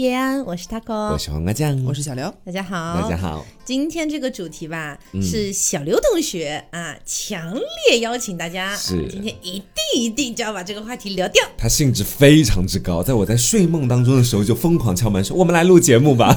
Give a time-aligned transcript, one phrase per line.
[0.00, 3.44] 叶安，我是 taco，我是黄瓜酱，我是小刘，大家好，大家好。
[3.66, 11.46] 今天这个主题吧，是小刘同学啊，强烈邀请大家，是今天一定一定就要把这个话题聊掉。
[11.58, 16.34] 他兴致非常之高，在我在睡梦当中的时候就疯狂敲门说：“我们来录节目吧。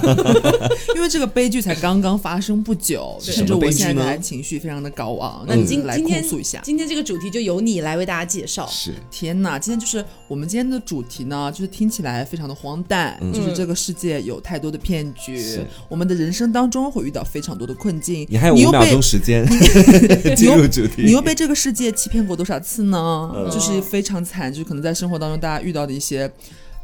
[0.95, 5.45] 因为这个悲剧才刚刚发生不久，是甚至我现什么悲剧呢在还情绪非常的高昂。
[5.47, 6.59] 那今来今天控诉一下。
[6.65, 8.67] 今天这个主题就由你来为大家介绍。
[8.67, 9.57] 是天哪！
[9.57, 18.25] 今天就是我们今天的主题呢，就是听起来非常的荒诞，就是这个世界有太多的骗局，我们的人生当中会遇到非常多的困境。
[18.29, 19.45] 你还有五秒又被钟时间
[20.35, 21.03] 进入主题。
[21.03, 23.31] 你又被这个世界欺骗过多少次呢？
[23.35, 26.31] 嗯就是非常惨，就是可能在生活当中大家遇到的一些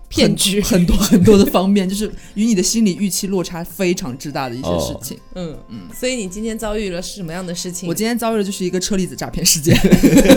[0.10, 5.18] 骗局很 很多很多的方面，就是与你的心理预期落差非常之大的一些事情。
[5.36, 7.88] 嗯嗯，所以你今天遭遇了是什么样的事情？
[7.88, 9.78] 我今天遭遇的就是一个车厘子诈骗事件，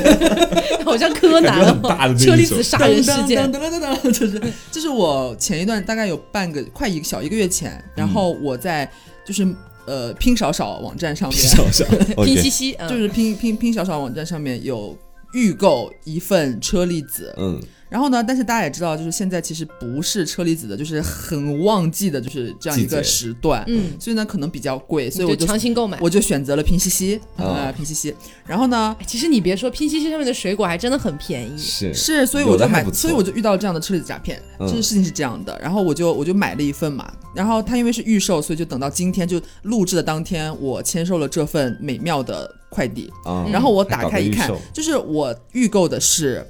[0.85, 3.59] 好像柯南感觉很大的哦，车厘子杀人事件噔。
[3.59, 8.91] 噔噔噔噔，就是就是我前一段大概有半个快一个小一个月前，然后我在
[9.27, 9.47] 就是
[9.87, 14.97] 呃拼少少网站上面，少少拼 OK 夕夕，嗯就是拼拼拼少少网站上面有
[15.33, 17.61] 预购一份车厘子，嗯，
[17.93, 25.99] 然后呢，但是大家也知道，就是现在其实不是车厘子的，就是很旺季的，就是这样一个时段，嗯，所以呢可能比较贵，所以我就强行购买。
[26.01, 28.15] 我就选择了拼夕夕哦啊，拼夕夕，
[28.47, 28.97] 然后呢。
[28.99, 31.59] 哎其实你别说，拼夕夕上面的水果还真的很便宜。
[31.59, 34.41] 是是，所以我就买所以我就遇到这样的车厘子诈骗。
[34.59, 43.13] 嗯这个事情是这样的，然后我就我就买了一份嘛，然后它因为是预售，所以就等到今天就录制的当天，我签收了这份美妙的快递。
[43.27, 46.43] 啊然后我打开一看就是我预购的是。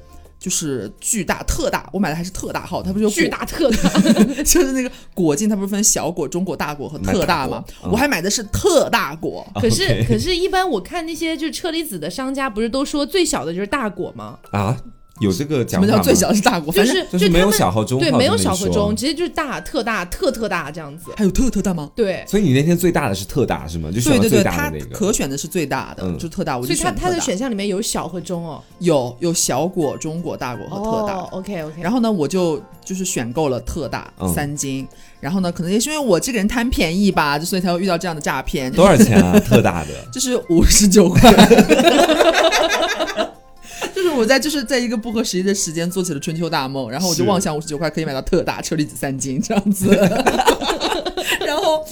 [0.42, 3.88] 就是巨大特大，我买的还是特大号，它不是有巨，大特大，
[4.42, 7.64] 就是那个果茎，它不是分小果、中果、大果和特大吗？
[7.84, 14.36] 嗯我还买的是特大果，可是可是，一般我看那些就是车厘子的商家，不是都说最小的就是大果吗？
[14.50, 14.76] 啊，
[15.22, 16.72] 有这个什讲法吗么叫最小是大果？
[16.72, 21.10] 就反正是就是没有小和中对，没有小和中，直接就是大、特大、特特大这样子。
[21.16, 21.90] 还有特特大吗？
[21.94, 23.88] 对，所以你那天最大的是特大是吗？
[23.90, 24.96] 就选最对对对，它大的那个。
[24.96, 28.60] 可选的是最大的，嗯就是特大，我所以它就选特大它的选项里面有小和中哦。
[28.80, 31.14] 有有小果、中果、大果和特大。
[31.14, 31.80] 哦，OK OK。
[31.80, 34.86] 然后呢，我就就是选购了特大、嗯三斤，
[35.20, 39.38] 然后呢，可能也是因为我这个人贪便宜吧，就所以才会遇到这样的诈骗，多少钱啊？
[39.38, 41.30] 特大的 就是五十九块。
[44.22, 49.88] 我在就是在一个不合时宜的时间做起了春秋大梦，然后我就妄想五十九块可以买到特大车厘子三斤这样子。
[51.44, 51.84] 然后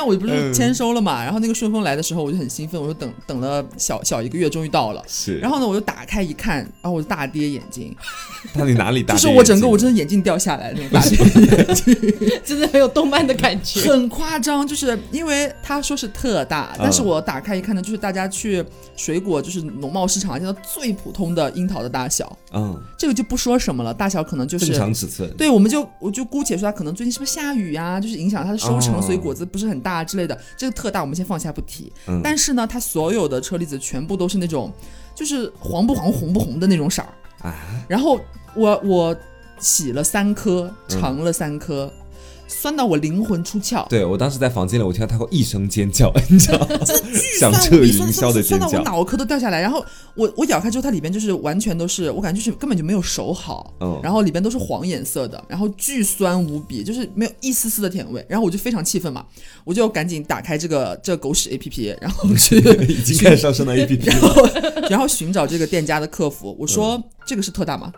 [0.00, 5.02] 天我不是签收了嘛，然后那个顺丰来的时候我就很兴奋，我就等等了小小一个月，终于到了。
[5.06, 7.94] 是，然后呢，我就打开一看，然后我就大跌眼镜，
[8.56, 9.14] 到底哪里大？
[9.14, 11.94] 就是我整个我真的眼镜掉下来那种大跌眼镜，
[12.44, 13.80] 真的很有动漫的感觉。
[13.90, 14.60] 很夸张。
[14.70, 25.28] 就是因为他说是特大，但是我打开一看呢，就是大家去水果就是农贸市场见到最普通的樱桃的大小，嗯，这个就不说什么了，大小可能就是正常尺寸。
[25.36, 30.38] 对，我们就我就姑且说它可能最近是不是下雨呀、就是影响它的收成，哦所以果子不是很大之类的。
[30.56, 34.72] 这个特大我们先放下不提，嗯但是呢，它所有的车厘子全部都是那种
[35.14, 37.08] 就是黄不黄、红不红的那种色儿。
[37.48, 37.54] 啊，
[37.88, 38.20] 然后
[38.54, 39.16] 我我
[39.58, 41.92] 洗了三颗，嗯尝了三颗，
[42.50, 43.86] 酸到我灵魂出窍。
[43.88, 46.66] 对我当时在房间里，我听到他会一声尖叫， 你知道吗？
[46.84, 48.82] 巨响彻云酸霄的尖酸酸到我叫。
[48.82, 49.60] 脑壳都掉下来。
[49.60, 49.84] 然后
[50.14, 58.24] 我我咬开之后，它里边就是完全都是，我感觉就是根本就没有熟好，嗯然后里边都是黄颜色的，然后巨酸无比，就是没有一丝丝的甜味。
[58.28, 59.24] 然后我就非常气愤嘛，
[59.64, 62.56] 我就赶紧打开这个这个狗屎 A P P，然后去
[62.88, 64.20] 已经开始上升到 A P P 然。
[64.20, 64.48] 后
[64.90, 67.92] 然后寻找这个店家的客服，我说、嗯这个是特大吗？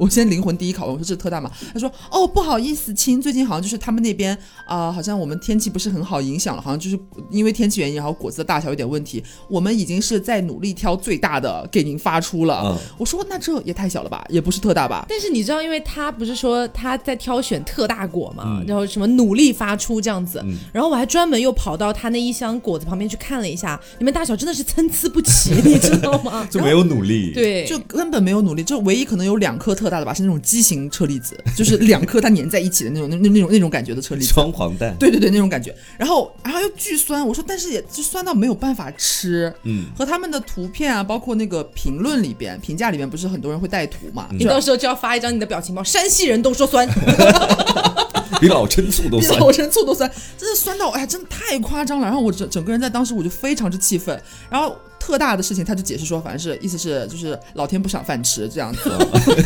[0.00, 1.50] 我先灵魂第一拷问，我说这是特大吗？
[1.74, 6.98] 他说哦不好意思亲，最近好像就是他们那边啊、好像我们天气不是很好，影响了，好像就是
[7.30, 12.62] 因为天气原因，然后果子的大小有点问题，我们已经是在努力挑最大的给您发出了。
[12.64, 15.04] 嗯我说那这也太小了吧，也不是特大吧？
[15.06, 26.46] 但是你知道，因为他不是说他在挑选特大果嘛，嗯然后什么努力发出这样子，嗯然后我还专门又跑到他那一箱果子旁边去看了一下，里面大小真的是参差不齐， 你知道吗？
[26.50, 34.32] 就没有努力。，对，就根本没有努力，就唯一可能有两颗特大的吧，是那种畸形车厘子，就是两颗它粘在一起的那种那那那种那种感觉的车厘子。
[34.32, 34.96] 双黄蛋。
[34.98, 35.74] 对对对，那种感觉。
[35.98, 39.52] 然后然后又巨酸，我说但是也就酸到没有办法吃。
[39.64, 44.28] 嗯，和他们的图片啊，包括那个评论里边、评价里边，不是很多人会带图嘛？
[44.38, 46.88] 你到时候就要发一张你的表情包，山西人都说酸
[48.40, 49.34] 比老陈醋都酸。
[49.34, 52.06] 比老陈醋都酸，真的酸到哎呀，真的太夸张了。
[52.06, 54.76] 然后我整整个人在当时我就非常之气愤，然后。
[55.00, 58.88] 特特大的事情，他就解释说，反正是意思是就是老天不赏饭吃这样子。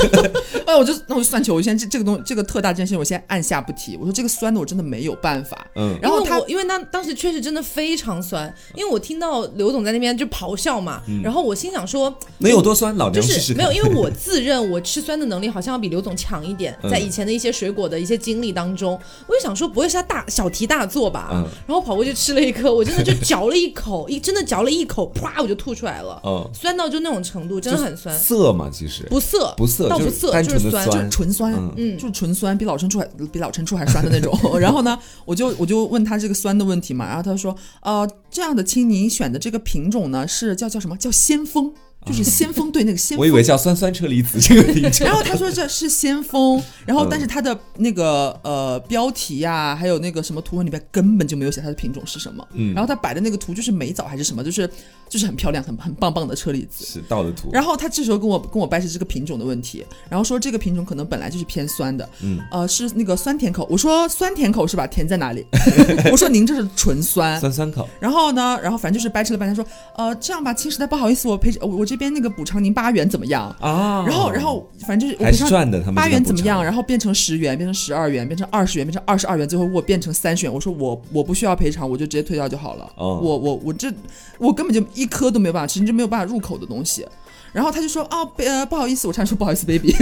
[0.67, 3.97] 哎，我就那我就算球，我先这这个东这个特大这件事情，我先按下不提。
[3.97, 5.67] 我说这个酸的我真的没有办法。
[5.77, 12.95] 嗯，然后他因为那当时确实真的非常酸，因为我听到刘总在那边就咆哮嘛，然后我心想说，能有多酸？
[12.97, 13.55] 老就娘试试看。
[13.55, 21.31] 是没有，因为我自认我吃酸的能力好像要比刘总强一点，嗯在以前的一些水果的一些经历当中，我就想说不会是他大小题大做吧？
[21.33, 31.73] 嗯然后跑过去吃了一颗，我真的就嚼了一口，一真的嚼了一口，啪我就吐出来了，嗯，酸到就那种程度，真的很酸，涩嘛，其实不涩不涩倒不涩，就是酸，就是纯酸，嗯。
[31.77, 31.99] 嗯。
[31.99, 34.37] 就是纯酸，比老陈醋还比老陈醋还酸的那种。
[34.59, 40.97] 然后呢，我就我就问他这个酸的问题嘛，然后他说，呃，这样的亲，您选的这个品种呢是叫叫什么？
[40.97, 41.73] 叫先锋，
[42.05, 43.23] 就是先锋对那个先锋。
[43.23, 45.07] 我以为叫酸酸车厘子这个名称。
[45.07, 52.47] 然后他说这是先锋，然后嗯但是他的那个呃标题呀、还有那个什么图文里面根本就没有写它的品种是什么。
[52.53, 54.69] 嗯然后他摆的那个图就是美枣还是什么，就是
[55.09, 56.85] 就是很漂亮、很很棒棒的车厘子。
[56.85, 63.67] 是倒的图，然后他这时候跟我跟我掰扯这个品种的问题，然后说这个品种可能本来就是偏酸的，嗯，呃，是那个酸甜口。
[63.71, 64.87] 我说酸甜口是吧？
[64.87, 65.47] 甜在哪里？
[66.13, 67.41] 我说您这是纯酸。
[67.41, 67.89] 酸酸口。
[68.01, 69.65] 然后呢，然后反正就是掰扯了半天，说，
[69.97, 73.55] 呃，这样吧，亲实在不好意思，我赔我我这边那个补偿您八元怎么样？
[73.61, 76.63] 啊，然后然后反正就是我还是赚的，他们八元怎么样？？
[76.63, 80.53] 然后变成十元，变成十二元，变成二十元，变成二十二元，最后我变成三十元。
[80.53, 82.85] 我说我我不需要赔偿，我就直接退掉就好了。
[82.97, 83.93] 哦我我我这
[84.39, 87.07] 我根本就一颗都没有办法吃，你就没有办法入口的东西。
[87.55, 89.93] 然后他就说哦，呃，不好意思，我差点说不好意思，baby，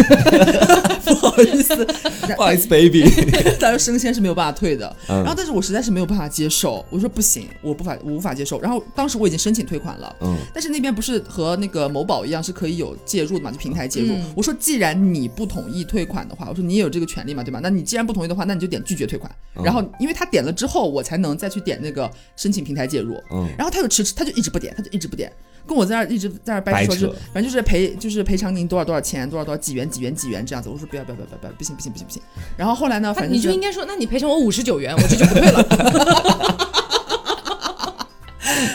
[1.04, 1.76] 不好意思，
[2.34, 3.04] 不好意思，baby。
[3.60, 4.88] 他说生鲜是没有办法退的。
[5.08, 8.58] 嗯然后但是我实在是没有办法接受，我说不行，我不法我无法接受。
[8.60, 14.14] 然后当时我已经申请退款了，嗯，但是那边不是和那个某宝一样是可以有介入的嘛，就平台介入。
[14.14, 17.60] 嗯我说既然你不同意退款的话，我说你也有这个权利嘛，对吧？
[17.62, 19.31] 那你既然不同意的话，那你就点拒绝退款。
[19.56, 23.14] 嗯然后因为他点了之后，我才能再去点那个申请平台介入。
[23.31, 25.31] 嗯然后他就迟迟，他就一直不点，他就一直不点，
[25.66, 30.69] 跟我在那儿一直在那儿掰扯说，就反正就是赔，就是赔偿您多少多少钱，多少多少几元几元几元这样子。
[30.69, 32.23] 我说不要不要不要不要，不行不行不行不行。
[32.56, 36.69] 然后后来呢，反正你就应该说，那你赔偿我五十九元，我这就不退了。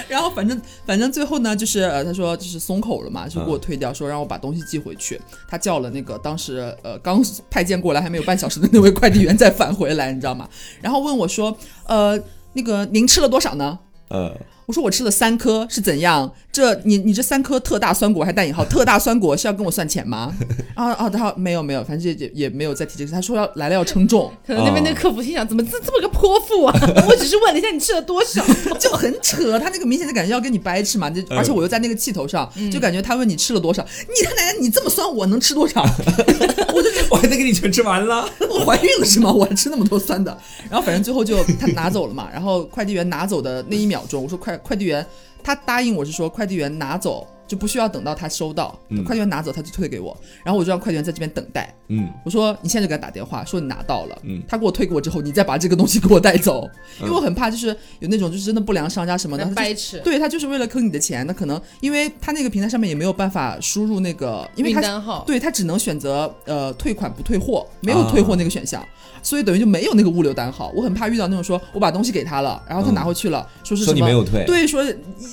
[0.10, 5.20] 然后反正反正最后呢，就是呃，他说就是松口了嘛，就给我退掉，说让我把东西寄回去。
[5.48, 10.50] 他叫了那个当时呃刚派件过来还没有半小时的那位快递员再返回来，你知道吗？
[10.82, 11.56] 然后问我说，
[11.86, 12.20] 呃，
[12.54, 13.78] 那个您吃了多少呢？
[14.10, 14.36] 呃，
[14.68, 16.30] 我说我吃了三颗，是怎样？
[16.52, 20.36] 这你你这三颗特大酸果还带引号，特大酸果是要跟我算钱吗？
[20.76, 23.14] 啊啊，然后没有没有，反正也也没有再提这个事。
[23.14, 26.78] 他说要来了要称重，可能那边那个客服心想，怎么这这么个泼妇啊？
[27.08, 28.44] 我只是问了一下你吃了多少。
[28.78, 29.58] 就很扯。
[29.58, 35.82] 他那个明显的感觉要跟你掰扯嘛，就而且我又在那个气头上，就感觉他问你吃了多少，你他奶奶你这么酸，我能吃多少？
[36.76, 38.30] 我就我还得给你全吃完了。
[38.50, 39.32] 我怀孕了是吗？
[39.32, 40.38] 我还吃那么多酸的。
[40.70, 45.06] 然后反正最后就他拿走了嘛，然后快递员拿走的那一秒钟，我说快快递员，
[45.44, 49.04] 他答应我是说快递员拿走就不需要等到他收到，嗯。
[49.04, 51.74] 快递员拿走他就退给我，然后我就让快递员在这边等待。
[51.88, 52.10] 嗯。
[52.26, 54.42] 我说你现在就给他打电话，说你拿到了，嗯。
[54.48, 57.68] 他给我退给我之后，你再把这个东西给我带走，因为我很怕就是
[58.00, 59.98] 有那种就是真的不良商家什么的，他就掰扯。
[60.00, 68.86] 对他就是为了坑你的钱，那可能因为他那个平台上面也没有办法输入那个，因为他单号，对他只能选择呃退款不退货，没有退货那个选项，
[69.24, 70.72] 所以等于就没有那个物流单号。
[70.76, 74.08] 我很怕遇到那种说我把东西给他了，然后他拿回去了，说是说什么？
[74.08, 74.84] 你没有退，对，说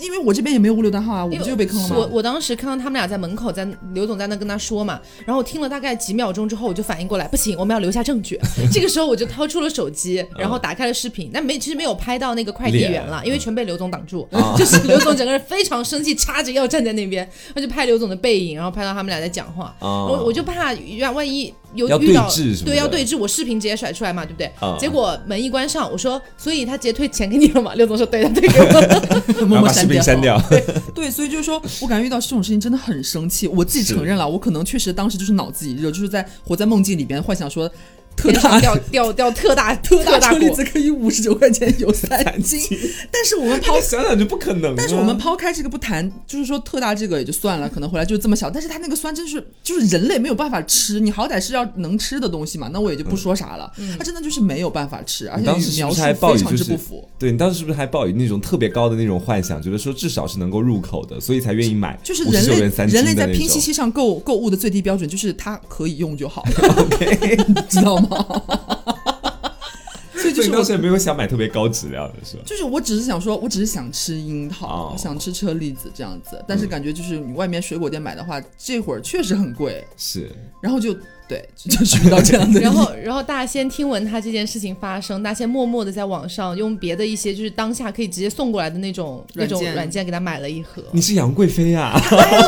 [0.01, 2.04] 因为我这边也没有物流单号啊，我不就被坑了吗？
[2.05, 8.39] 我我当时看到他们俩在门口，在刘总在那跟他说嘛，然后我听了大概几秒钟之后，我就反应过来，不行，我们要留下证据。
[8.73, 24.51] 这个时候我就掏出了手机，然后打开了视频，但没其实没有拍到那个快递员了，因为全被刘总挡住，啊 就是刘总整个人非常生气，叉着腰站在那边，他就拍刘总的背影，然后拍到他们俩在讲话，啊我我就怕万万一有要遇到对峙什么对要对峙，我视频直接甩出来嘛，对不对？
[24.61, 27.75] 啊结果门一关上，我说，所以他直接退钱给你了嘛？
[27.77, 29.45] 刘总说对，他退给我。
[29.47, 29.95] 默默删掉。
[29.95, 30.41] 频删掉。
[30.95, 33.47] 对，所以就是说我感觉遇到这种事情真的很生气。
[33.47, 37.71] 我自己承认了，我可能确实当时就是脑子一热，就是在活在梦境里边幻想说
[38.17, 42.61] 特大掉掉掉特大 特大大厘子可以五十九块钱 有三斤，
[43.11, 44.75] 但是我们抛想想就不可能啊。
[44.77, 53.71] 但是我们抛开这个不谈，就是说特大这个也就算了，可能回来就这么小，但是它那个酸真是就是人类没有办法吃，你好歹是要能吃的东西嘛，那我也就不说啥了。
[53.99, 57.09] 它真的就是没有办法吃，而且当时是描述非常之不符。
[57.19, 66.45] 对你当时是不是还抱有那种特别高的那种幻想，觉得说至少是能够入口的，所以才愿意买就是人类人类在拼夕夕上购购物的最低标准就是它可以用就好
[66.79, 67.37] ，OK，
[67.69, 68.04] 知道吗？
[70.17, 72.43] 所以就是我所以当时也没有想买特别高质量的是吧？
[72.47, 80.31] 就是我只是想说，我只是想吃樱桃，哦想吃车厘子这样子，但是感觉就是你外面水果店买的话，这会儿确实很贵，是，
[80.63, 80.97] 然后就
[81.27, 82.61] 对， 就就是遇到这样的。
[82.61, 90.83] 然后，然后大仙听闻他这件事情发生，大仙默默的在网上用别的一些就是当下可以直接送过来的那种那种软件给他买了一盒。
[90.93, 91.93] 你是杨贵妃呀？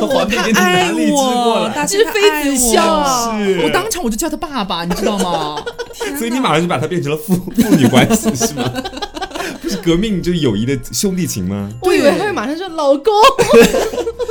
[0.00, 1.74] 我画面给你他爱我，来？
[1.74, 5.64] 大这是妃子笑我当场我就叫他爸爸，你知道吗？
[6.18, 8.70] 所以你马上就把他变成了父父女关系是吗？
[9.62, 11.68] 不是革命就是友谊的兄弟情吗？
[11.82, 13.12] 我以为他会马上说老公，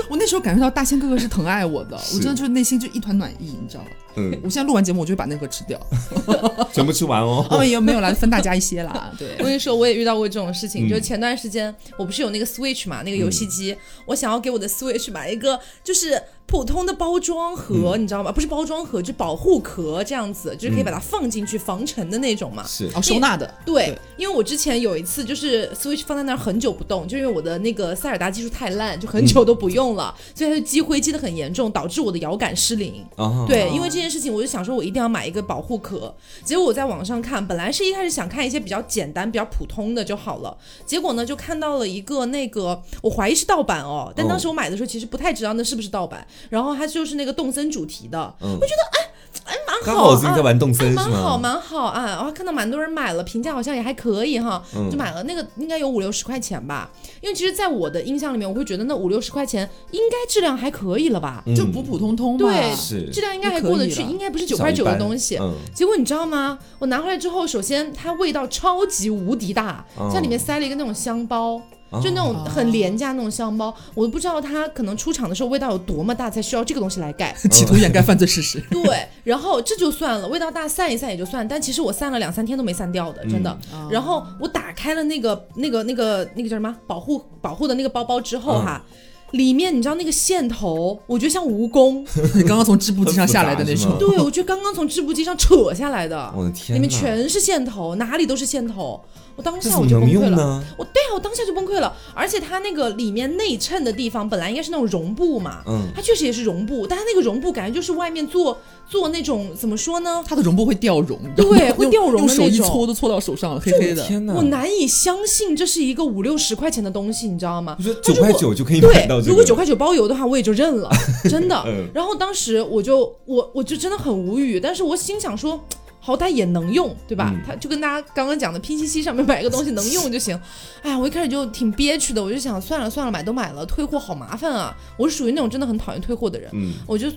[0.10, 3.90] 我那时候感受到大仙哥哥是疼爱我的，我真的就是内心就一团暖意，你知道吗？
[4.16, 5.80] 嗯，我现在录完节目，我就会把那盒吃掉。
[6.74, 7.46] 全部吃完哦。
[7.50, 9.12] 哦，也没有来，分大家一些啦。
[9.18, 10.88] 对我，跟你说，我也遇到过这种事情。
[10.88, 18.32] 嗯就前段时间，我不是有那个 Switch 嘛，那个游戏机，我想要给我的 Switch 买一个就是普通的包装盒，你知道吗？
[18.32, 22.64] 不是包装盒，就保护壳这样子，就是可以把它放进去防尘的那种嘛。
[22.68, 23.52] 是哦，收纳的。
[23.66, 33.04] 对对，因为我之前有一次就是 Switch 放在那儿很久不动，就因为我的那个塞尔达技术太烂，就很久都不用了，所以它就积灰积得很严重，导致我的摇杆失灵。
[33.16, 36.14] 啊，对，因为这件事情，我就想说，我一定要买一个保护壳。
[36.44, 40.58] 结果我在网上看，本来是一开始想看一些比较简单、比较普通的就好了。
[40.86, 46.26] 结果呢，就看到了一个那个，我怀疑是盗版哦，但当时我买的时候其实不太知道那是不是盗版。
[46.50, 49.12] 然后它就是那个动森主题的，嗯我觉得哎
[49.44, 52.06] 哎蛮刚好好我最近在玩动哎蛮好，蛮好啊！
[52.08, 56.90] 然后看到蛮多人买了，评价好像也还可以哈，嗯就买了那个应该有五六十块钱吧。
[57.22, 61.44] 因为其实，在我的印象里面，我会觉得那五六十块钱应该质量还可以了吧？
[61.46, 62.40] 嗯就普普通通嘛。
[62.40, 62.74] 对
[63.12, 65.38] 质量应该还过得去，应该不是九块九的东西。
[65.38, 66.58] 嗯，结果你知道吗？
[66.80, 71.62] 我拿回来之后，首先它味道超级无敌大，哦像里面塞了一个那种香包。
[71.98, 77.36] 哦就那种很廉价那种香包，我都不知道它可能出厂的时候味道有多么大，才需要这个东西来盖。
[77.52, 78.60] 企图掩盖犯罪事实。
[78.70, 83.58] 对，然后这就算了，味道大散一散也就算，但其实我散了两三天都没散掉的，真的。
[83.74, 88.84] 嗯然后我打开了那个那个那个那个叫什么保护保护的那个包包之后哈。
[89.32, 92.06] 里面你知道那个线头，我觉得像蜈蚣，
[92.38, 93.98] 你刚刚从织布机上下来的那种。
[94.00, 99.04] 对我觉得刚刚从织布机上扯下来的，我的天，里面全是线头，哪里都是线头。
[99.36, 100.64] 我当下我就崩溃了，能用呢？
[100.78, 101.94] 我对啊，我当下就崩溃了。
[102.14, 110.24] 而且它那个里面内衬的地方本来应该是那种绒布嘛，嗯，它确实也是绒布，但它那个绒布感觉就是外面做做那种怎么说呢？
[110.26, 114.06] 它的绒布会掉绒，你知道吗对会掉绒的用手一那种搓都搓到手上了，黑黑的。
[114.34, 120.90] 我难以相信这是一个五六十块钱的东西，你知道吗九块九就可以买对到这，个，如果九块九包邮的话，我也就认了，
[121.30, 121.62] 真的。
[121.68, 125.60] 嗯然后当时我就我我就真的很无语，但是我心想说。
[126.06, 127.32] 好歹也能用，对吧？
[127.34, 130.40] 嗯它就跟大家刚刚讲的拼夕夕上面买个东西能用就行。
[130.84, 134.78] 哎呀，我一开始就挺憋屈的，我就想算了算了，买都买了，退货好麻烦啊！
[134.98, 137.14] 我是属于那种真的很讨厌退货的人，嗯，我就哎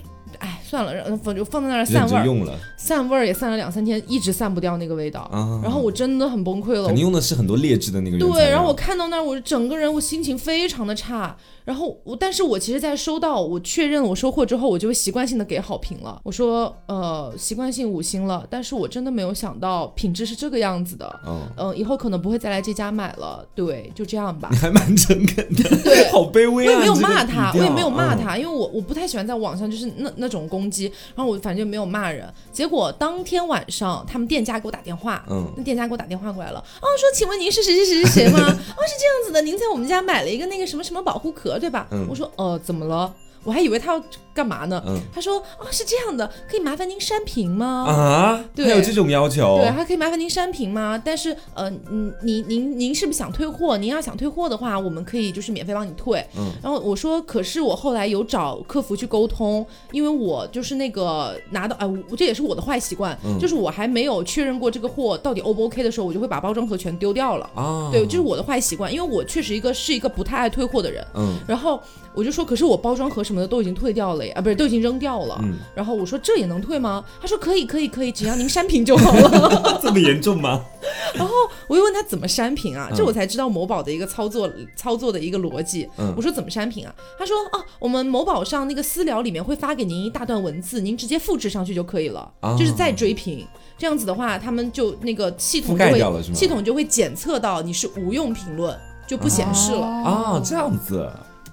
[0.69, 5.21] 算了，然后就放在那儿散味儿，用了散味儿也散了两三天，一直散不掉那个味道。
[5.33, 5.61] 啊。
[5.63, 11.37] 然后我真的很崩溃了，肯定用的是很多劣质的那个对，然后我看到那儿，我整个人我心情非常的差。
[11.65, 16.19] 然后我，但是我其实，在收到我确认我收货之后，我就会习惯性的给好评了。
[16.25, 18.43] 我说，呃，习惯性五星了。
[18.49, 21.21] 但是我真的没有想到品质是这个样子的。
[21.27, 23.47] 嗯，嗯、以后可能不会再来这家买了。
[23.55, 24.57] 对，就这样吧你。
[24.59, 26.73] 还蛮诚恳的，对 好卑微啊！
[26.73, 28.15] 我也没有骂他，我也没有骂。
[28.15, 32.29] 嗯他，因为我我不太喜欢在网上就是那那种攻击，然后我反正就没有骂人。
[32.53, 38.41] 结果当天晚上，他们店家给我打电话，嗯那店家给我打电话过来了，哦，说请问您是谁谁谁谁谁吗？
[38.41, 41.87] 哦，是这样子的，您在我们家买了一个那个什么什么保护壳，对吧？
[41.93, 43.15] 嗯我说呃，怎么了？
[43.45, 44.05] 我还以为他要
[44.39, 44.81] 干嘛呢？
[44.87, 47.67] 嗯他说哦，是这样的，可以麻烦您删评吗？
[47.89, 49.59] 啊，对还有这种要求？
[49.59, 51.01] 对，还可以麻烦您删评吗？
[51.05, 53.77] 但是，呃，嗯，您您您是不是想退货？
[53.77, 56.25] 您要想退货的话，我们可以就是免费帮你退。
[56.37, 67.51] 嗯，然后我说，可是我后来有找客服去沟通，因为我就是那个拿到，哎、我这也是我的坏习惯，嗯就是我还没有确认过这个货到底 O 不 OK 的时候，我就会把包装盒全丢掉了。
[67.57, 71.05] 啊，对，这是我的坏习惯，因为我确实一个是一个不太爱退货的人。
[71.17, 71.81] 嗯然后
[72.15, 75.39] 我就说，可是我包装盒什么的都已经退掉了呀，啊，不是都已经扔掉了。
[75.43, 77.05] 嗯然后我说这也能退吗？
[77.21, 79.79] 他说可以，可以，可以，只要您删评就好了。
[79.83, 80.61] 这么严重吗？
[81.15, 81.33] 然后
[81.67, 85.89] 我又问他怎么删评啊，嗯这我才知道某宝的一个操作操作的一个逻辑。
[85.99, 86.95] 嗯我说怎么删评啊？
[87.19, 93.47] 他说哦，我们某宝上那个私聊里面会发给您一大段文字，您直接复制上去就可以了，啊就是再追评。
[93.77, 99.87] 这样子的话，他们就那个系统就会系统就会检测到你是无用评论，就不显示了。
[99.87, 101.09] 啊，这样子，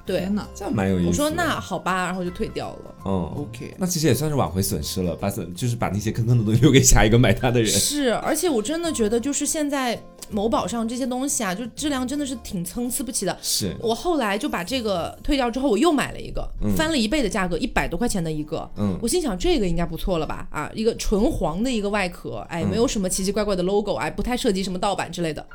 [0.06, 1.08] 对天，哪这样蛮有意思。
[1.08, 2.96] 我说那好吧，然后就退掉了。
[3.06, 7.72] 嗯，OK，那其实也算是挽回损失了，把损就是把那些坑坑的东西留给下一个买它的人。
[7.72, 10.00] 是，而且我真的觉得，就是现在
[10.32, 13.38] 某宝上这些东西啊，就质量真的是挺参差不齐的。
[13.42, 18.70] 是，我后来就把这个退掉之后，我又买了一个，翻了一倍的价格，一百多块钱的一个。
[18.78, 20.48] 嗯我心想这个应该不错了吧？
[20.50, 25.46] 啊，一个纯黄的一个外壳，哎，嗯没有什么奇奇怪怪的 logo，哎，不太涉及什么盗版之类的。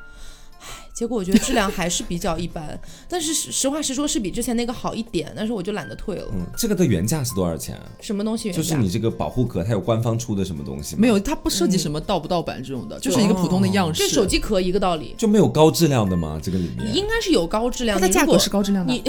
[1.01, 2.79] 唉，结果我觉得质量还是比较一般，
[3.09, 6.27] 但是实实话实说是比之前那个好一点，但是我就懒得退了。
[6.35, 7.83] 嗯，这个的原价是多少钱啊？
[8.03, 8.63] 什么东西原价？
[8.63, 11.01] 就是你这个保护壳，它有官方出的什么东西吗？
[11.01, 14.03] 没有，它不涉及什么盗不盗版这种的，就是一个普通的样式。
[14.03, 16.39] 这手机壳一个道理，就没有高质量的吗？
[16.43, 18.93] 这个里面应该是有高质量它的价格是高质量的。
[18.93, 19.03] 你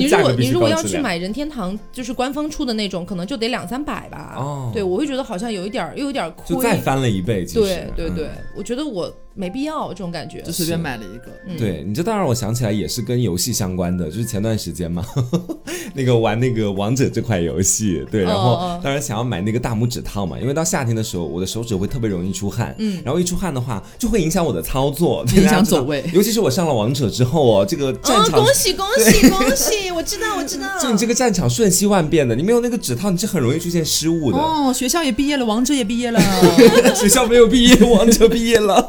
[0.00, 4.34] 你如果你如果要去买任天堂，就是官方出的那种，可能就得两三百吧。
[4.36, 6.56] 哦对，我会觉得好像有一点儿又有点儿亏。
[6.56, 10.42] 就再翻了一倍，其实嗯对对对，我觉得我没必要这种感觉。
[10.42, 11.32] 就随便买了一个。
[11.46, 15.04] 嗯对，你这倒让我想起来也是跟游戏相关的，就是前段时间嘛，
[15.94, 28.40] 那个玩那个王者这款游戏，对，然后当然想要买那个大拇指套嘛，因为到夏天的时候，我的手指会特别容易出汗，嗯，然后一出汗的话，就会影响我的操作，影响走位尤其是我上了王者之后哦，这个战哦，场。
[28.42, 29.90] 恭喜恭喜恭喜！
[29.90, 30.66] 我知道我知道。
[30.80, 34.38] 就你这个战场瞬息万变的，你没有那个指套，你是很容易出现失误的。
[34.38, 36.20] 哦，学校也毕业了，王者也毕业了。
[36.94, 38.88] 学校没有毕业，王者毕业了。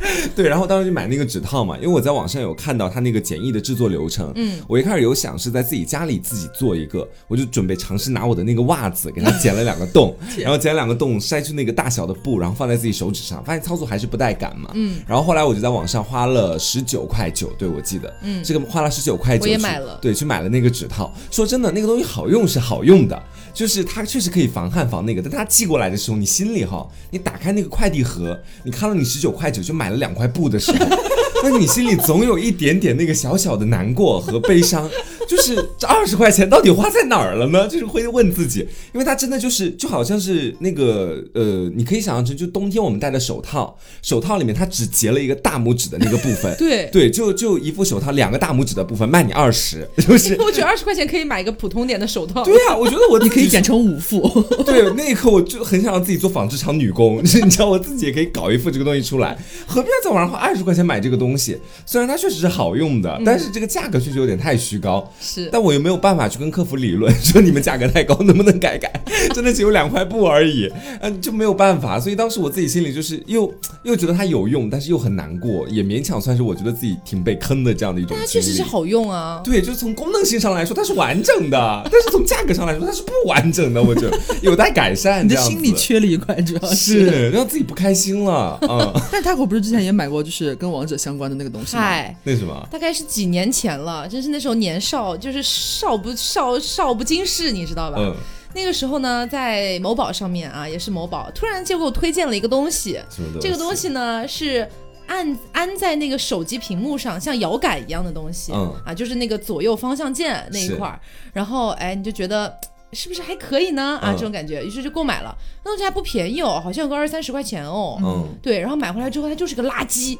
[0.36, 4.32] 对，然后当时就买那个指套嘛，因为我在网上有看到它那个简易的制作流程。
[4.36, 14.70] 嗯，我一开始有想是在自己家里自己做一个，我就准备尝试拿我的那个袜子给它剪了两个洞， 然后剪两个洞，筛出那个大小的布，然后放在自己手指上，发现操作还是不带感嘛。
[14.74, 21.12] 嗯，然后后来我就在网上花了十九块九，对我记得，嗯，这个花了十九块九，我也买了对，去买了那个指套。
[21.30, 23.20] 说真的，那个东西好用是好用的，
[23.52, 30.86] 就是它确实可以防汗防那个，但它寄过来的时候，你心里哈，你打开那个快递盒，你看到你十九块九就买了两块布的时候，
[31.42, 34.88] 那你心里总有一点点那个小小的难过和悲伤，
[35.28, 37.68] 就是这二十块钱到底花在哪儿了呢？
[37.68, 38.60] 就是会问自己，
[38.92, 50.34] 因为它真的就是就好像是那个呃，你可以想象成就冬天我们戴的手套，手套里面它只截了一个大拇指的那个部分， 对对，就就一副手套两个大拇指的部分卖你二十，就是。
[50.40, 52.42] 我觉得二十块钱可以买一个普通点的手套。
[52.42, 53.58] 对呀、我觉得我你可以剪。
[53.58, 54.20] 剪成五副。
[54.64, 61.58] 对，那一刻我就很想让自己做纺织厂女工，就是你知道我自己也可以搞一副这个东西出来，何必要在网上花二十块钱买这个东西？
[61.84, 65.12] 虽然它确实是好用的，但是这个价格确实有点太虚高。
[65.20, 68.90] 是但我又没有办法去跟客服理论， 说你们价格太高，能不能改改？
[69.34, 70.70] 真的只有两块布而已，
[71.00, 71.98] 嗯，就没有办法。
[71.98, 78.26] 所以当时我自己心里就是又又觉得它有用，但是又很难过，也勉强算是我觉得自己挺被坑的这样的一种但它。
[78.26, 79.40] 确实是好用啊。
[79.44, 85.24] 对，就是从功能性上来说它是完整的，但是从价格上来说它是不完整的，我觉得有待改善。
[85.24, 91.82] 你的心里缺了一块，主要是让自己不开心了，嗯， 但 Taco 不是之前也买过，就是跟王者相关的那个东西吗？
[91.82, 97.96] 嗨，那什么，大概是几年前了，真是那时候年少，就是少不少少不经事，你知道吧？
[97.98, 98.14] 嗯，
[98.54, 103.00] 那个时候呢，在某宝上面啊，也是某宝，突然就给我推荐了一个东西？
[103.40, 104.68] 这个东西呢是。
[105.10, 111.00] 按安在那个手机屏幕上，像摇杆一样的东西，嗯啊，就是那个左右方向键那一块儿，
[111.32, 112.54] 然后哎，你就觉得
[112.92, 113.98] 是不是还可以呢？
[114.00, 115.34] 啊，嗯这种感觉，于是就购买了。
[115.64, 117.98] 那东西还不便宜哦，好像有个二三十块钱哦。
[118.02, 120.16] 嗯，对，然后买回来之后，它就是个垃圾，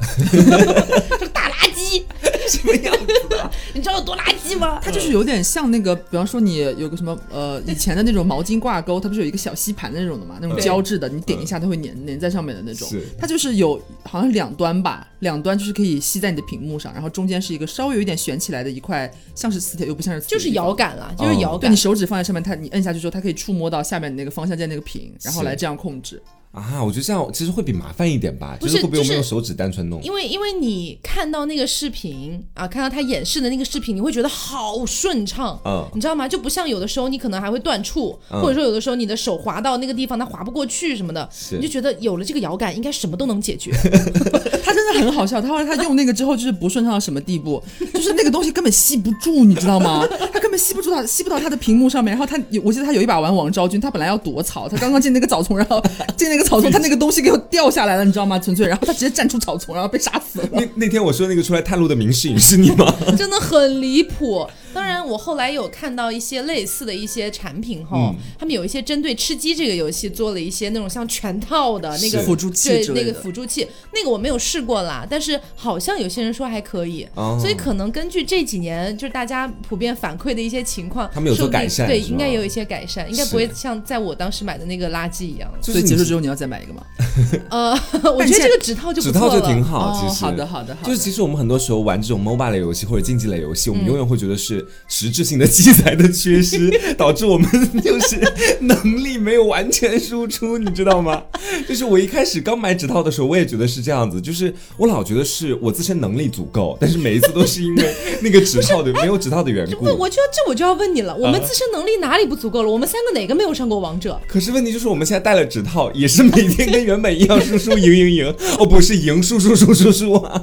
[1.11, 2.03] 这 个大垃圾，
[2.49, 3.51] 什么样子的？
[3.73, 4.79] 你知道有多垃圾吗？
[4.83, 13.07] 它就是有点像那个，比方说你有个什么呃以前的那种毛巾挂钩，它不是有一个小吸盘的那种的嘛，那种胶质的，你点一下它会粘粘在上面的那种是。
[13.19, 21.61] 它就是有好像两端吧，两端就是可以吸在你的屏幕上，然后中间是一个稍微有一点悬起来的一块，像是磁铁又不像是磁铁就是摇杆啦，就是摇杆。
[21.61, 26.23] 对你手指放在上面，它你摁下去之后，它可以触摸到下面那个方向键那个屏，然后来这样控制。
[26.51, 30.03] 啊，我觉得这样其实会比麻烦一点吧，就是是会不会我们用手指单纯弄？
[30.03, 36.27] 因为因为你看到那个视频啊，看到他演示的那个视频，你会觉得好顺畅，嗯你知道吗？
[36.27, 43.71] 就不像有的时候你可能还会断触，嗯或者说有的时候你的手滑到那个地方它滑不过去什么的，是你就觉得有了这个摇杆，应该什么都能解决。
[44.65, 47.63] 他真的很好笑，他后来他用那个之后就是不顺畅到什么地步，
[47.95, 50.07] 就是那个东西根本吸不住，你知道吗？
[50.33, 52.11] 他根本吸不住他，吸不到他的屏幕上面。
[52.11, 55.83] 然后他有，我记得他有一把玩王昭君，他本来要躲草，他刚刚进那个草丛，然后
[56.17, 58.39] 进那个草丛，他那个东西给我掉下来了，你知道吗？
[58.39, 60.49] 纯粹，然后他直接站出草丛，然后被杀死了。
[60.53, 62.95] 那那天我说那个出来探路的明世隐是你吗？
[63.17, 64.47] 真的很离谱。
[64.79, 68.15] 当然，我后来有看到一些类似的一些产品后，嗯。
[68.39, 73.21] 他们有一些针对吃鸡这个游戏做了一些那种像全套的那个辅助器对那个之类的。
[73.21, 77.37] 辅助器，那个我没有试过啦，但是好像有些人说还可以，哦。
[77.41, 85.53] 所以可能根据这几年就是大家普遍反馈的一些情况，他们有做改善对应该也有一些改善，应该不会像在我当时买的那个垃圾一样。
[85.61, 86.83] 所以结束之后你要再买一个吗？
[87.51, 87.73] 呃，
[88.13, 90.25] 我觉得这个指套就不指套错了，就挺好，哦其实。
[90.25, 90.87] 好的好的好的。
[90.89, 93.79] 就是其实我们很多时候玩这种 MOBA 类游戏或者竞技类游戏，我嗯。
[93.79, 97.49] 们永远会觉得是实质性的器材的缺失， 导致我们
[97.83, 98.17] 就是
[98.61, 101.23] 能力没有完全输出，你知道吗？
[101.69, 109.97] 就是我一开始刚买指套的时候，我也觉得是这样子，就是我老觉得是我自身能力足够，但是每一次都是因为那个指套的没有指套的缘故不，。
[109.99, 112.71] 我就要这我就要问你了，我们啊自身能力哪里不足够了？
[112.71, 114.21] 我们三个哪个没有上过王者？
[114.29, 120.43] 可是问题就是我们现在戴了指套，也是每天跟原本一样输输赢赢赢，哦不是赢输输输输输啊。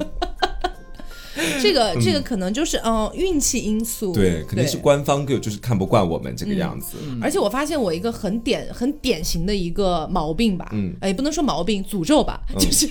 [1.61, 6.97] 这个这个可能就是嗯运气因素，对，肯定是官方就就是看不惯我们这个样子。
[7.21, 10.95] 而且我发现我一个很典很典型的一个毛病吧，嗯。
[11.01, 12.87] 哎，不能说毛病，诅咒吧，就是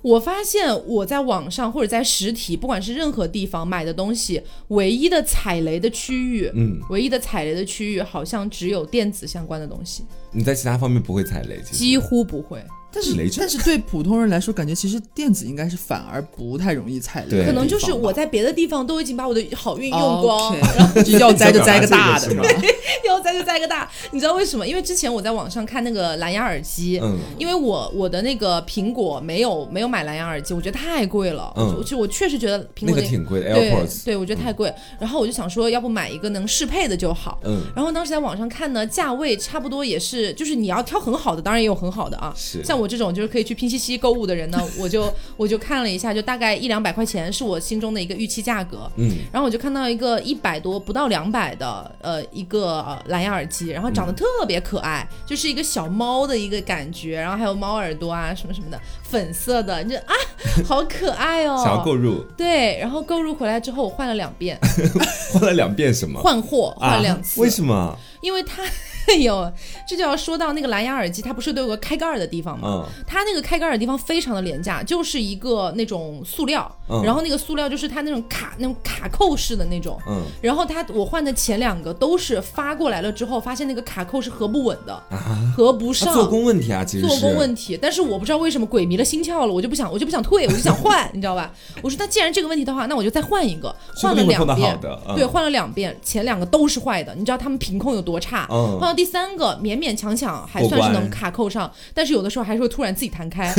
[0.00, 12.62] 我发现我在网上或者在实体，不管是任何地方买的东西，唯一的踩雷的区域，嗯，唯一的踩雷的区域好像只有电子相关的东西，你在其他方面不会踩雷，几乎不会。
[12.92, 22.72] 但是但是对普通人来说，感觉其实电子应该是反而不太容易踩雷可能就是我在别的地方都已经把我的好运用光 然后就要栽就栽个大 的，你想表达这个是吗
[23.06, 23.90] 要栽就栽个大。
[24.10, 24.66] 你知道为什么？
[24.66, 31.52] 因为之前我在网上看那个蓝牙耳机，嗯因为我我的那个苹果没有没有买蓝牙耳机，我觉得太贵了。
[31.56, 34.72] 嗯我就我确实觉得苹那果个挺贵的对 AirPods，对，我觉得太贵。
[34.98, 37.40] 然后我就想说，要不买一个能适配的就好。
[37.44, 42.32] 嗯，然后当时在网上看呢，价位差不多也是，就是你要挑很好的，当然也有很好的啊。
[42.36, 48.90] 是像我这种就是可以去拼夕夕购物的人呢， 我就我就看了一下，就大概一两百块钱是我心中的一个预期价格。
[48.96, 60.14] 嗯，然后我就看到一个一百多不到两百的呃一个呃蓝牙耳机，然后长得特别可爱，就是一个小猫的一个感觉，然后还有猫耳朵啊什么什么的，粉色的，你就啊
[60.66, 61.56] 好可爱哦。
[61.62, 64.58] 想要购入，对，然后购入回来之后我换了两遍，
[65.32, 66.20] 换了两遍什么？
[66.20, 67.96] 换货换两次，为什么？
[68.20, 68.62] 因为它
[69.20, 69.52] 有，
[69.86, 72.68] 这就要说到那个蓝牙耳机，它不是都有个开盖儿的地方吗？
[72.86, 79.98] 嗯它那个开盖儿的地方非常的廉价，就是一个那种塑料，嗯然后那个塑料就是它那种卡那种卡扣式的那种。
[80.08, 86.12] 嗯然后它我换的前两个都是发过来了之后，发现那个卡扣是合不稳的，啊，合不 上。
[86.12, 91.52] 做工问题啊，其实做工问题，但是我不知道为什么鬼迷了心窍了，我就不想，我就不想退，我就想换， 你知道吧？
[91.82, 94.78] 我说那既然这个问题的话，那我就再换一个，换了两遍
[95.14, 98.46] 对，换了两遍，前两个都是坏的，你知道他们品控有多差？
[98.50, 103.50] 嗯换到第三个勉勉强强还算是能卡扣上，但是有的时候还是会突然自己弹开，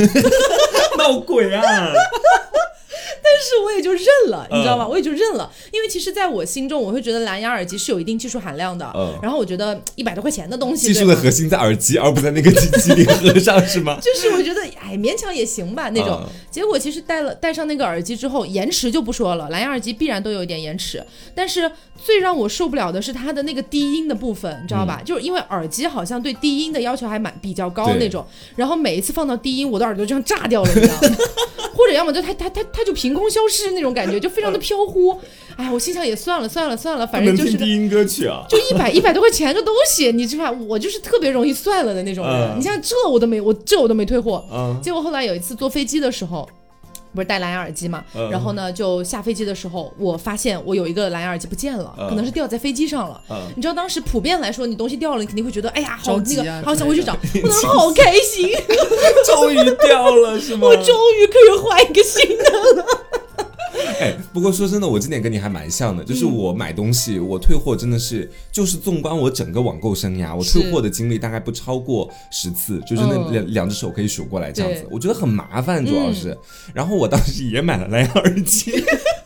[0.96, 1.62] 闹鬼啊！
[3.22, 4.84] 但是我也就认了，你知道吗？
[4.84, 13.98] 嗯我也就认了，因为其实在我心中，我会觉得蓝牙耳机是有一定技术含量的，嗯然后我觉得一百多块钱的东西，技术的核心在耳机，而不在那个机器联合上，是吗？
[14.02, 16.20] 就是我觉得哎勉强也行吧那种。
[16.24, 21.04] 嗯结果其实戴了戴上那个耳机之后，延迟就不说了，蓝牙耳机必然都有一点延迟。
[21.34, 21.68] 但是
[22.00, 25.02] 最让我受不了的是它的那个低音的部分，你知道吧？
[25.04, 31.16] 就是因为耳机好像对低音的要求还蛮比较高那种，然后每一次放到低音，我的耳朵就像炸掉了，你知道吗？
[31.74, 35.18] 或者要么就他他他他就凭空消失那种感觉，就非常的飘忽。
[35.56, 38.44] 哎，我心想也算了算了算了，反正就是低音歌曲啊。
[38.48, 40.58] 就一百一百多块钱的东西，你知道吧？
[40.68, 42.34] 我就是特别容易算了的那种人。
[42.54, 44.44] 嗯你像这我都没，我这我都没退货。
[44.52, 46.48] 嗯结果后来有一次坐飞机的时候。
[47.14, 53.20] 不是戴蓝牙耳机嘛，嗯然后呢，就下飞机的时候，我发现我有一个蓝牙耳机不见了，嗯可能是掉在飞机上了。
[53.30, 58.50] 嗯你知道当时普遍来说，你东西掉了，你肯定会觉得，哎呀，好那个，好想回去找，之我当时好开心，
[59.26, 60.66] 终于掉了，是吗？
[60.66, 62.44] 我终于可以换一个新的
[62.82, 62.86] 了。
[64.04, 73.32] 哎，不过说真的，我这点跟你还蛮像的，就是我买东西，我退货真的是，就是纵观我整个网购生涯，我退货的经历大概不超过十次，就是那嗯。
[73.32, 76.36] 两两只手可以数过来这样子，我觉得很麻烦，主要是。
[76.74, 78.70] 然后我当时也买了蓝牙耳机。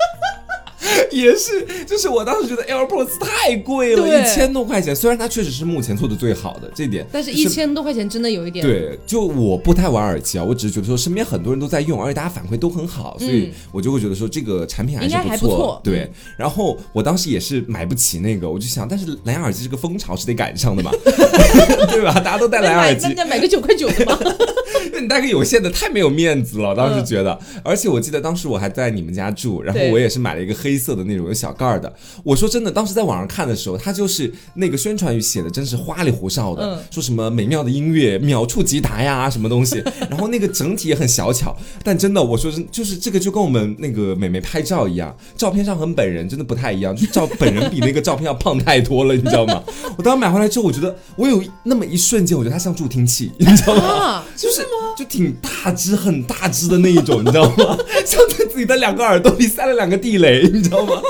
[1.10, 4.94] 也是，就是我当时觉得 AirPods 太贵了，对一千多块钱。
[4.94, 15.80] 虽然它确实是目前做的最好的这点，但是一千多块钱真的有一点，对，就我不太玩耳机啊，我只是觉得说身边很多人都在用，而且大家反馈都很好，所以我就会觉得说这个产品还是不错。
[15.82, 20.92] 对嗯，然后我当时也是买不起那个，我就想，但是蓝牙耳机这个风潮是得赶上的嘛，
[21.90, 22.14] 对吧？
[22.14, 24.18] 大家都戴蓝牙耳机那买个九块九的吗？
[24.92, 27.38] 那你戴个有线的太没有面子了，当时觉得。
[27.64, 31.90] 而且我记得当时我还在你们家住，然后我也是买了一个黑色的那种有小盖儿的。
[32.24, 39.83] 我说真的，当时在网上看的时候，它就是那个宣传语写的真是花里胡哨的，嗯说什么美妙的音乐、秒触即达呀，什么东西。
[40.11, 49.62] 然后那个整体也很小巧，但真的，我说真就是这个就跟我们那个美眉拍照一样，照片上和本人真的不太一样，就照本人比那个照片要胖太多了，你知道吗？
[49.96, 53.83] 我当时买回来之后，我觉得我有那么一瞬间，我觉得它像助听器，你知道吗？
[53.83, 54.62] 啊，就是
[54.96, 57.78] 就挺大只、很大只的那一种，你知道吗？
[58.04, 61.00] 像在自己的两个耳朵里塞了两个地雷，你知道吗？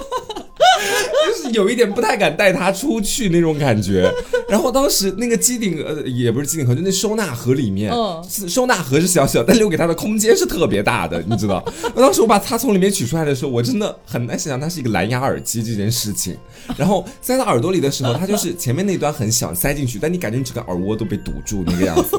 [1.27, 4.13] 就是有一点不太敢带它出去那种感觉。
[4.49, 11.63] 然后当时那个机顶呃也不是机顶盒，就那收纳盒里面，嗯收纳盒是小小，但留给它的空间是特别大的，你知道？
[11.95, 16.37] 我当时我把它从里面取出来的时候，我真的很难想象它是一个蓝牙耳机这件事情。
[16.77, 22.19] 然后塞到耳朵里的时候，它就是前面那端很小，塞进去，但你感觉你整个耳蜗都被堵住那个样子。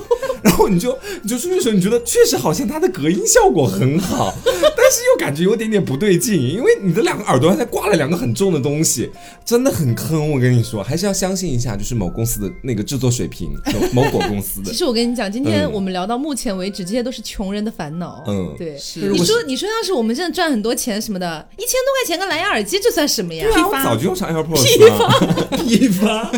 [0.69, 9.09] 你就你就出去的时候，你觉得确实好像它的隔音效果很好， 但是又感觉有点点不对劲，因为你的两个耳朵还在挂了两个很重的东西，
[9.43, 10.31] 真的很坑。
[10.31, 13.51] 我跟你说，还是要相信一下，就是某公司的那个制作水平，
[13.93, 14.77] 某某果公司的其。
[14.77, 18.23] 实我跟你讲，今天嗯我们聊到目前为止，这些都是穷人的烦恼。
[18.27, 18.77] 嗯对。
[18.77, 23.45] 是你说，你说要是我们真的赚很多钱什么的，一千多块钱个蓝牙耳机，这算什么呀？
[23.51, 25.57] 对啊，我早就用上 AirPods 了。
[25.57, 26.31] 批发，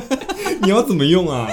[0.63, 1.47] 你要怎么用啊？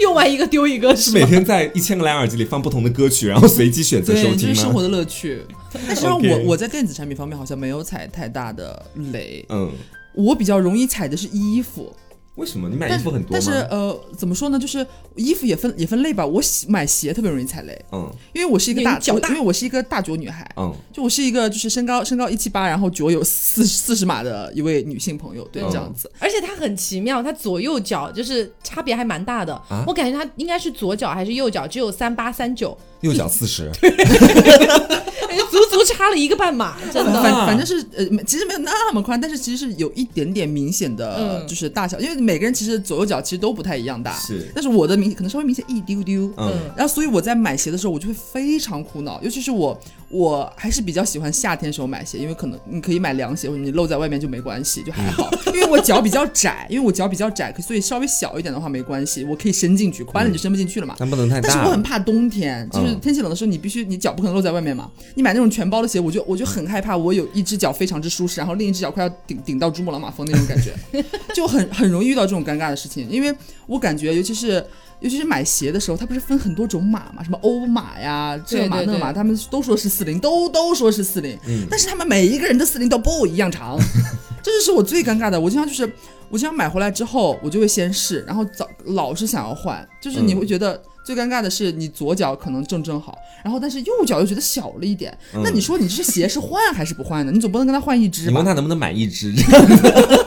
[0.00, 1.10] 用完一个丢一个是？
[1.10, 4.54] 是每天在一千个蓝牙耳机里放不同的歌曲，然后随机选择收听吗？
[4.54, 5.42] 是生活的乐趣。
[5.72, 9.70] 但实际上 OK 我我在电子产品方面好像没有踩太大的雷，嗯，
[10.14, 11.94] 我比较容易踩的是衣服。
[12.40, 13.32] 为什么你买衣服很多吗？
[13.32, 14.58] 但是呃，怎么说呢？
[14.58, 16.24] 就是衣服也分也分类吧。
[16.24, 20.50] 我喜买鞋特别容易踩雷，嗯因为我是一个大脚大因为我是一个大脚女孩。
[20.56, 26.10] 嗯就我是一个就是身高身高一七八，然后脚有四四十码的一位女性朋友，对，嗯这样子。
[26.18, 29.54] 而且她很奇妙，她左右脚就是差别还蛮大的。
[29.68, 37.22] 啊我感觉她应该是左脚还是右脚，只有三八三九，右脚四十， 哎足 足差了一个半码， 真的。
[37.22, 49.78] 反反正是呃，没其实没有那么宽，但是其实是有一点点明显的，嗯就是大小，因为每个人其实左右脚其实都不太一样大，是但是我的明可能稍微明显一丢丢，嗯然后所以我在买鞋的时候，我就会非常苦恼，尤其是我，
[50.08, 55.28] 我还是比较喜欢夏天时候买鞋，因为可能你可以买凉鞋，或者你露在外面就没关系，就还好。
[55.52, 60.94] 因为我脚比较窄，因为我脚比较窄，所以稍微小一点的话没关系，我可以伸进去，宽了你就伸不进去了嘛。
[60.98, 61.80] 但不能太大但是我很。
[61.80, 64.88] 怕冬天，就是嗯天气冷的时候，你必须你脚不可能露在外面嘛。
[65.14, 70.74] 你买那种全包的鞋，我就我就很害怕，我有一只脚非常之舒适，然后另一只脚快要顶顶到珠穆朗玛峰那种感觉，
[71.34, 73.08] 就很很容易遇到这种尴尬的事情。
[73.10, 73.34] 因为
[73.66, 74.64] 我感觉，尤其是
[75.00, 83.78] 尤其是买鞋的时候，它不是分很多种码嘛，什么欧码呀，这码那码，他们都说是四零，都都说是四零、嗯但是他们每一个人的四零都不一样长，
[84.42, 85.40] 这就是我最尴尬的。
[85.40, 85.90] 我经常就是
[86.28, 90.80] 我经常买回来之后，我就会先试，然后早老是想要换，就是你嗯会觉得。
[91.02, 95.16] 最尴尬的是，你左脚可能正正好，然后但是右脚又觉得小了一点。
[95.34, 97.32] 嗯那你说你这鞋是换还是不换呢？
[97.32, 98.30] 你总不能跟他换一只吧？
[98.30, 99.32] 你问他能不能买一只，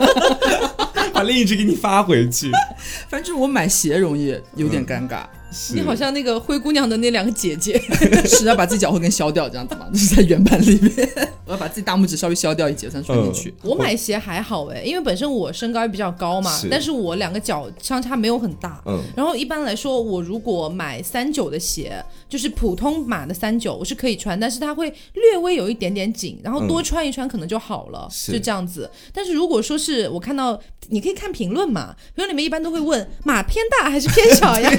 [1.12, 2.50] 把另一只给你发回去。
[3.08, 5.28] 反正我买鞋容易有点尴尬，是
[5.74, 7.80] 你好像那个灰姑娘的那两个姐姐，
[8.26, 9.86] 是要把自己脚后跟削掉这样子吗？
[9.92, 11.08] 就是在原版里面，
[11.46, 13.54] 我要把自己大拇指稍微削掉一截才能穿进去。
[13.62, 18.82] 我买鞋还好哎，因为本身我身高也比较高嘛是，但是我两个脚相差没有很大。
[18.86, 28.90] 嗯然后一般来说，我如果买三九的鞋，就是普通码的三九，我是可以穿，但是它会略微有一点点紧，然后多穿一穿可能就好了，是就这样子。
[29.12, 34.70] 但是如果说是我看到，你可以看评论嘛，评论里面一般都会问码偏大还是偏小呀？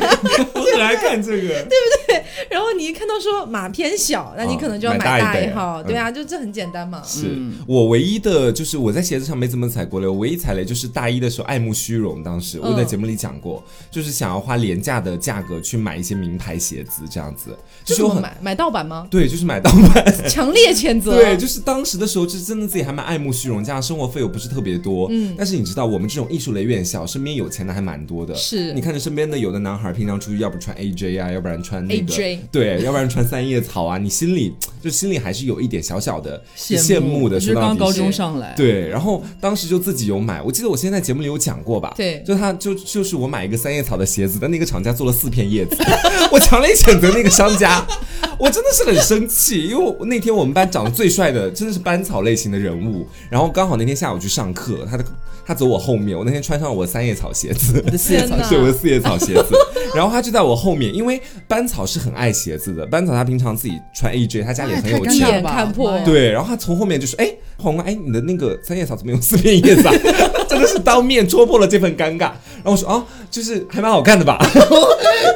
[0.66, 1.48] 我很爱看这个。
[1.48, 7.02] 对不对然后你一看到说码偏小，那你可能就要哦买买大一号，嗯对啊，就这很简单嘛。
[7.04, 7.36] 是
[7.68, 18.38] 我唯一的，就是我在鞋子上没怎么踩过雷，我唯一踩雷就是大一的时候爱慕虚荣，当时我在节目里讲过，就是想要花廉价的价格去买一些名牌鞋子，这样子，就是我很买？
[18.42, 19.08] 买盗版吗？
[19.10, 20.06] 对，就是买盗版。
[20.30, 21.16] 强烈谴责。
[21.16, 25.08] 对，就是当时的时候，就是真的自己还蛮爱慕虚荣，加上生活费又不是特别多。
[25.12, 28.34] 嗯，但是你知道，我们这种艺术类院校，身边有钱的还蛮多的。
[28.36, 37.40] 是你看着身边的有的男孩，平常出去要不穿 AJ 啊，要不然穿那个 AJ 对，要不然穿三叶草啊，你心里就心里还是有一点小小的羡羡慕的。
[37.40, 41.94] 就是刚刚高中上来，对，然后当时就自己有买，我记得我现在节目里有讲过吧？
[41.98, 42.24] 对。
[42.26, 45.76] 就他就就是我买一个三叶草的鞋子，但那个厂家做了四片叶子，
[46.32, 47.86] 我强烈谴责那个商家，
[48.38, 55.04] 我真的是很生气，因为那天我们班长得最帅的真的是班草类型的人物，然后刚好那天下午去上课，他的
[55.46, 59.56] 他走我后面，我那天穿上了我的三叶草鞋子，四叶草 对，我的四叶草鞋子，
[59.96, 65.42] 然后他就在我后面，因为班草是很爱鞋子的，班草他平常自己穿 AJ，他家里很有钱。
[65.42, 69.94] 吧眼看破对，然后他从后面就说：“哎，黄瓜，哎，你的那个三叶草怎么有四片叶子啊？”
[70.50, 72.20] 真的是当面戳破了这份尴尬。
[72.20, 74.38] 然后我说：“啊，就是还蛮好看的吧？”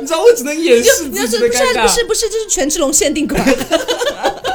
[0.01, 3.41] 你知道，我只能掩饰不是尴尬，不是不是，这是权志龙限定款。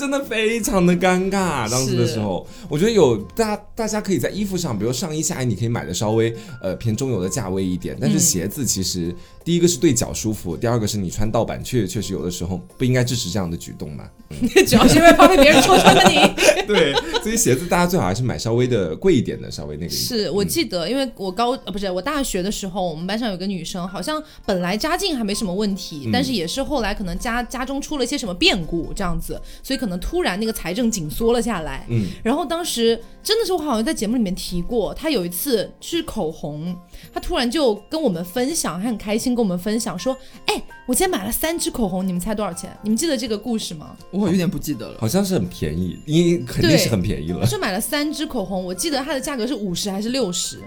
[0.00, 1.70] 真的非常的尴尬。
[1.70, 9.14] 当时的时候，我觉得有大大家可以在衣服上，比如上衣下衣，你可以买的稍微呃偏中游的价位一点，但是鞋子其实
[9.50, 14.08] 第一个是对脚舒服，第二个是你穿盗版，确确实有的时候不应该支持这样的举动嘛。
[14.64, 16.14] 主要是因为怕被别人戳穿了你。
[16.68, 19.90] 对，所以鞋子大家最好还是买稍微的贵一点的，稍微那个。
[19.90, 31.84] 是我记得，因为我高呃不是我大学的时候，我们班上有个女生，好像本来家境还没什么问题，但是也是后来可能家家中出了一些什么变故这样子，所以可能突然那个财政紧缩了下来。
[31.88, 36.78] 嗯，然后当时真的是我好像在节目里面提过，她有一次吃口红，
[37.12, 42.70] 她突然就跟我们分享，他很开心跟我们分享说，哎，我今天买了三支口红，你们猜多少钱？
[42.82, 43.96] 你们记得这个故事吗？
[44.10, 44.98] 我有点不记得了。
[45.00, 47.46] 好像是很便宜，因为肯定是很便宜了他。
[47.46, 50.60] 说买了三支口红，我记得它的价格是五十还是六十？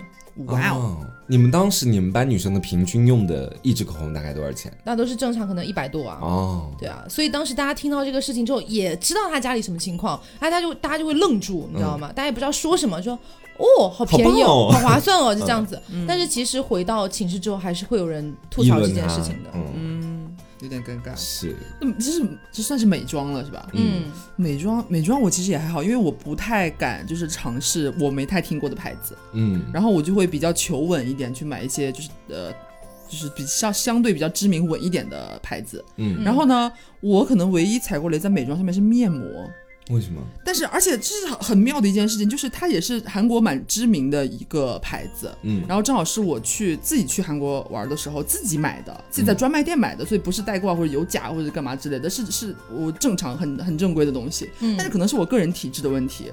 [0.47, 1.07] 哇哦，哦！
[1.27, 4.75] 你们当时你们班女生的平均用的一支口红大概多少钱？
[4.83, 6.17] 那都是正常，可能一百多啊。
[6.21, 12.07] 哦，对啊，所以当时大家听到这个事情之后，也知道他家里什么情况，大家就大家就会愣住，你知道吗？
[12.07, 13.17] 大家也不知道说什么，说
[13.57, 14.71] 哦，好便宜哦，好哦。
[14.71, 15.81] 好划算哦， 就这样子。
[16.07, 19.49] 但是其实回到寝室之后，还是会有人吐槽这件事情的。
[19.53, 21.15] 嗯，嗯，有点尴尬。
[21.15, 23.67] 是，那么这是这算是美妆了是吧？
[23.73, 24.03] 嗯，
[24.35, 32.53] 美妆美妆我其实也还好，因为我不太敢就是尝试我没太听过的牌子，嗯，然后我就会比较求稳一点，去买一些就是呃。
[33.05, 36.23] 就是比较相对比较知名稳一点的牌子，嗯。
[36.23, 39.27] 然后呢，我可能唯一踩过雷在美妆上面是面膜，
[39.89, 40.21] 为什么？
[40.45, 56.31] 但是而且这是很很妙的一件事情，就是它也是韩国蛮知名的一个牌子，嗯然后正好是我去自己去韩国玩的时候自己买的，自己在专卖店买的，所以不是代购啊或者有假或者干嘛之类的，是是我正常很很正规的东西，嗯但是可能是我个人体质的问题。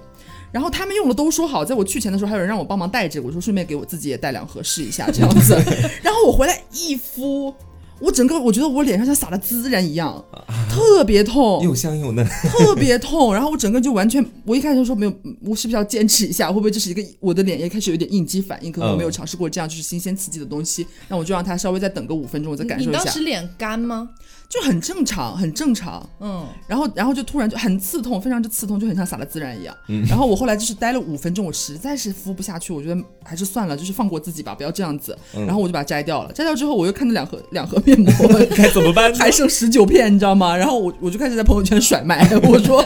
[0.52, 5.54] 然后他们用了都说好，在我去前的时候，还有人让我帮忙带这个，我说顺便给我自己也带两盒试一下这样子。
[6.02, 7.54] 然后我回来一敷，
[8.00, 10.24] 我整个我觉得我脸上像撒了孜然一样，
[10.70, 11.62] 特别痛。
[11.62, 16.48] 又香又嫩，特别痛，然后我整个就完全，我一开始就说没有，嗯我是不是要坚持一下？
[16.48, 18.72] 会不会这是一个我的脸也开始有点应激反应？
[18.72, 24.08] 可能我没有嗯尝试过这样就是新鲜刺激的东西，那我就让它稍微再等个五分钟，我再感你受一下，你当时脸干吗？
[24.50, 26.04] 就很正常，很正常。
[26.18, 29.72] 嗯，然后，然后就突然就很刺痛，非常之刺痛，就很像撒了孜然一样。
[29.86, 35.16] 嗯然后我后来就是待了五分钟，我实在是敷不下去，我觉得还是算了，就是放过自己吧，不要这样子。
[35.34, 36.32] 嗯然后我就把它摘掉了。
[36.32, 38.12] 摘掉之后，我又看到两盒两盒面膜，
[38.56, 39.14] 该怎么办？
[39.14, 40.56] 还剩十九片，你知道吗？
[40.56, 42.84] 然后我我就开始在朋友圈甩卖， 我说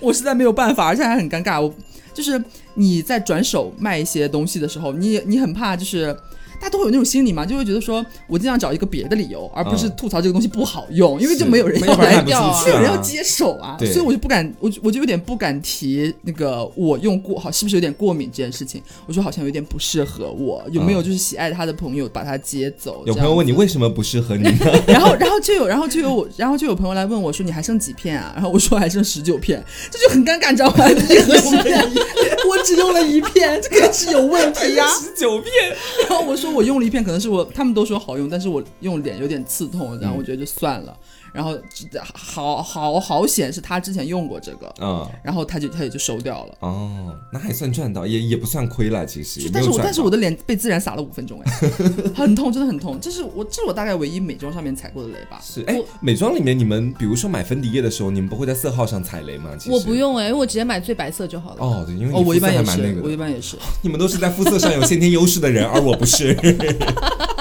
[0.00, 1.58] 我实在没有办法，而且还很尴尬。
[1.58, 1.72] 我
[2.12, 2.42] 就是
[2.74, 6.14] 你在转手卖一些东西的时候，你你很怕就是。
[6.60, 23.02] 大家都会有那种心理嘛，就会觉得说，我尽量找一个别的理由，而不是嗯吐槽这个东西不好用，因为就没有人要来没有人要接手啊，对所以我就不敢，我我就有点不敢提那个我用过好是不是有点过敏这件事情，我说好像有点不适合我，有没有就是喜爱他的朋友把他接走？
[23.06, 24.82] 有朋友问你为什么不适合你呢？
[24.86, 30.90] 然后，然后就有，然后就有我，然后就有朋友来问我说：“你还剩几片啊？”然后我说：“还剩十九片。”这就很尴尬，你知道吗？
[30.90, 31.78] 一盒十片，
[32.48, 35.52] 我只用了一片，这个是有问题呀、 十九片，
[36.08, 40.96] 然后我说我用了一片，可能是我他们都说好用，但是我用脸有点刺痛，然后我觉得就算了。
[41.36, 41.54] 然后
[42.14, 46.54] 好好好险是他之前用过这个，嗯，然后他就他也就收掉了。
[46.60, 49.50] 哦，那还算赚到，也也不算亏了，其实。
[49.52, 51.52] 但是我但是我的脸被自然撒了五分钟，哎，
[52.16, 52.98] 很痛，真的很痛。
[52.98, 55.40] 这是我这是我大概唯一美妆上面踩过的雷吧。
[55.42, 59.50] 是哎，美妆里面你们比如说买粉底液的时候，你们不会在色号上踩雷吗？
[59.58, 59.96] 其实我不。
[59.96, 61.56] 用哎、因为我直接买最白色就好了。
[61.58, 63.56] 哦，对，因为哦，我一般也是，我一，般也是。
[63.80, 66.36] 你们都是在肤色上有先天优势的人，而我不是。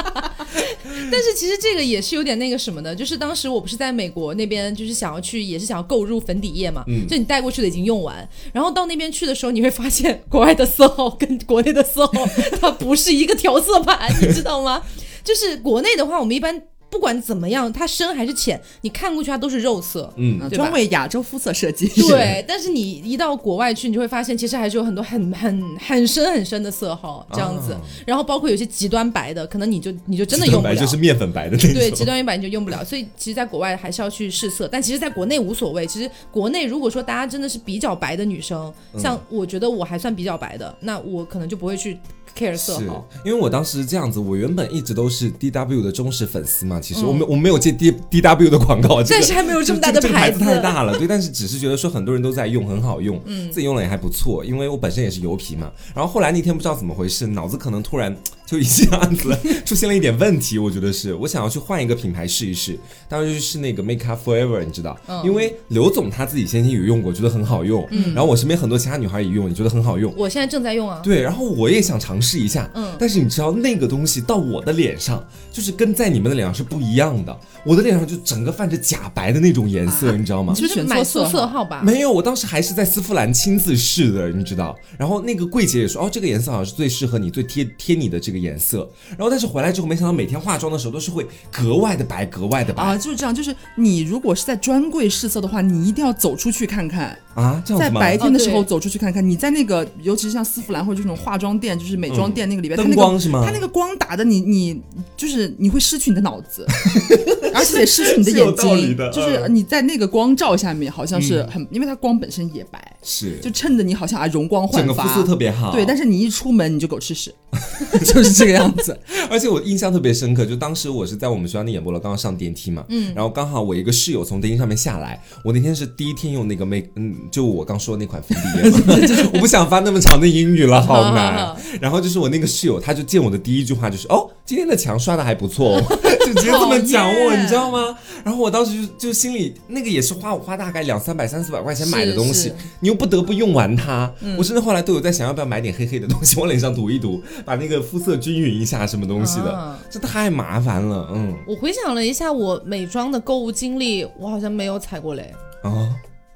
[1.12, 12.28] 但是其实这个也是有点那个什么的，就是当时我不是在美国那边，就是想要去，也是想要购入粉底液嘛，嗯就你带过去的已经用完，然后到那边去的时候，你会发现国外的色号跟国内的色号
[12.60, 14.82] 它不是一个调色盘，你知道吗？
[15.24, 16.62] 就是国内的话，我们一般
[16.96, 20.64] 不管怎么样，它深还是浅，你看过去它都是肉色，嗯，嗯，对吧？
[20.64, 21.90] 专为亚洲肤色设计。
[22.08, 31.74] 对，但是你一到国外去，你就会发现其实还是有很多很很很深很深的色号这样子，哦然后包括有些极端白的，可能你就你就真的用不了，白就是面粉白的那种。
[31.74, 35.86] 对，极端白你就用不了，所以其实在国外还是要去试色，但其实在国内无所谓。
[35.86, 39.02] 其实国内如果说大家真的是比较白的女生，嗯。
[39.02, 42.00] 像我觉得我还算比较白的，那我可能就不会去
[42.36, 42.80] care 色。
[43.24, 46.80] 因为我当时是这样子，我原本一直都是 D W 的忠实粉丝嘛。
[46.80, 51.08] 其实嗯我没、我没有接 D D W 的广告，这个但是还没有这么大的牌子太大了，对。
[51.08, 54.44] 但是只是觉得说很多人都在用，很好用，嗯，自己用了也还不错。
[54.44, 58.16] 因为我本身也是油皮嘛，然后后来那天不知道怎么回事，脑子可能突然
[58.48, 62.78] 就一下子出现了一点问题，我觉得是我想要去换一个品牌试一试，
[63.10, 80.62] 当时就是那个 Make Up Forever，你知道，嗯因为刘总他自己先前有用过，觉得很好用，嗯，然后我身边很多其他女孩也用，也觉得很好用，我现在正在用啊，对，然后我也想尝试一下，嗯但是你知道那个东西到我的脸上，就是跟在你们的脸上是不一样的，我的脸上就整个泛着假白的那种颜色，你知道吗你？
[80.62, 81.82] 是选错买色号吧？
[81.84, 84.78] 没有，我当时还是在丝芙兰亲自试的，你知道。
[84.98, 88.88] 然后那个柜姐也说，哦，这个颜色好像是最适合你、最贴贴你的这个颜色。
[89.10, 93.34] 然后但是回来之后，没想到每天化妆的时候都是会格外的白，格外的白啊，就是这样。
[93.34, 97.90] 就是你如果是在专柜试色的话，你一定要走出去看看，啊，这样在？
[97.90, 99.28] 白天的时候走出去看看。
[99.28, 104.82] 你在那个，尤其是像丝芙兰或者这种化妆店，就是美妆店那个里边，它灯那个光是吗它那个光打的你，你
[105.16, 106.66] 就是你会失去你的脑子，
[107.56, 108.98] 而且得失去你的眼睛。
[109.12, 115.72] 就是嗯你在那个光照下面，好像是很，因为它光本身也白，是就衬得你好像啊容光焕发，整个肤色特别好。
[115.72, 117.34] 对，但是你一出门你就狗吃屎，
[118.04, 118.98] 就是这个样子。
[119.30, 131.58] 而且我印象特别深刻，就当时我是在我们学校的演播楼刚刚上电梯嘛，嗯，然后刚好我一个室友从电梯上面下来，我那天是第一天用那个 make 嗯就我刚说的那款粉底液嘛， 我不想发那么长的英语了，好好好难好。
[131.82, 137.98] 然后就是我那个室友，他就见我的第一句话就是哦，今天的墙刷的还不错、哦，就直接这么讲我，你知道吗？
[138.24, 144.12] 然后我当时就就心里那个也是花我花大概两三百、三四百块钱买的东西是是，你又不得不用完它。
[144.38, 151.10] 我甚至后来都有在想要不要买点黑黑的东西往脸上涂一涂，把那个肤色均匀一下，什么东西的，啊这太麻烦了。
[151.14, 155.96] 嗯我回想了一下我美妆的购物经历，我好像没有踩过雷，啊。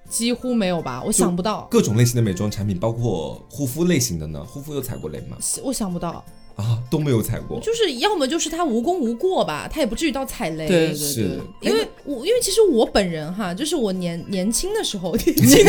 [0.10, 5.38] 几乎没有吧，我想不到，各种类型的美妆产品，包括护肤类型的呢，护肤有踩过雷吗？
[5.64, 6.26] 我想不到，
[6.60, 7.60] 啊，都没有踩过。
[7.62, 10.68] 就是要么就是他无功无过吧，他也不至于到踩雷。
[10.68, 15.66] 对对是对，因为我因为其实我本人哈，就是我年年轻的时候， 年轻年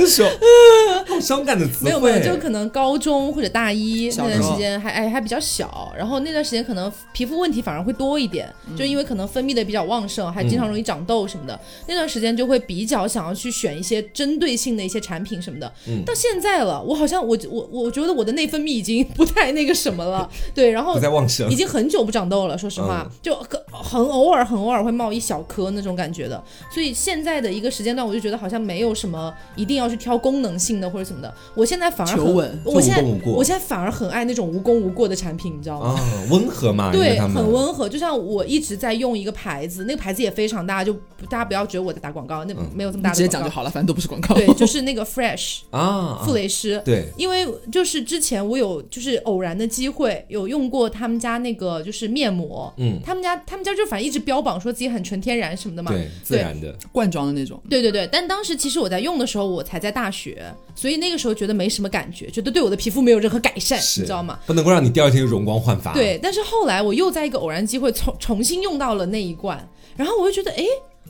[0.00, 0.30] 的时候
[1.06, 1.84] 好伤感的词。
[1.84, 11.58] 没有没有，就可能高中或者大一那段时间还哎还比较小，然后那段时间可能皮肤问题反而会多一点，就因为可能分泌的比较旺盛，还经常容易长痘什么的。
[11.86, 15.72] 那段时间就会比较想要去选一些针对性的一些产品什么的。
[16.04, 20.23] 到现在了，我好像我我我觉得我的内分泌已经不太那个什么了，
[20.54, 21.54] 对，然后不再旺盛已。
[21.54, 26.42] 经很久不长痘了，说实话，就很很偶尔很偶尔会冒一小颗那种感觉的。
[26.72, 31.32] 所以现在的一个时间段，我就觉得好像没有什么一定要去挑功能性的或者什么的。
[31.54, 35.90] 我现在反而很稳我现在无无我现在反而很爱那种无功无过的产品，你知道吗？
[35.90, 36.00] 啊，
[36.30, 37.88] 温和嘛，对，很温和。
[37.88, 40.92] 就像我一直在用一个牌子，那个牌子也非常大，就
[41.28, 44.34] 大家不要觉得我在打广告，那没有这么大直接广告讲就好了，反正都不是广告。
[44.34, 46.80] 对， 就是那个 Fresh 啊，傅雷诗。
[46.84, 60.44] 对，因为就是之前我有就是偶然的机会有用过他们家那个就是面膜，嗯，他们家他们家就反正一直标榜说自己很纯天然什么的嘛，对，自然的，罐装的那种，对对对，但当时其实我在用的时候，我才在大学，
[60.74, 64.38] 所以那个时候觉得没什么感觉，觉得对我的皮肤没有任何改善，你知道吗？？
[64.46, 70.64] 不能够让你第二天容光焕发。，对，但是后来我又在一个偶然机会重重新用到了那一罐，然后我就觉得，哎，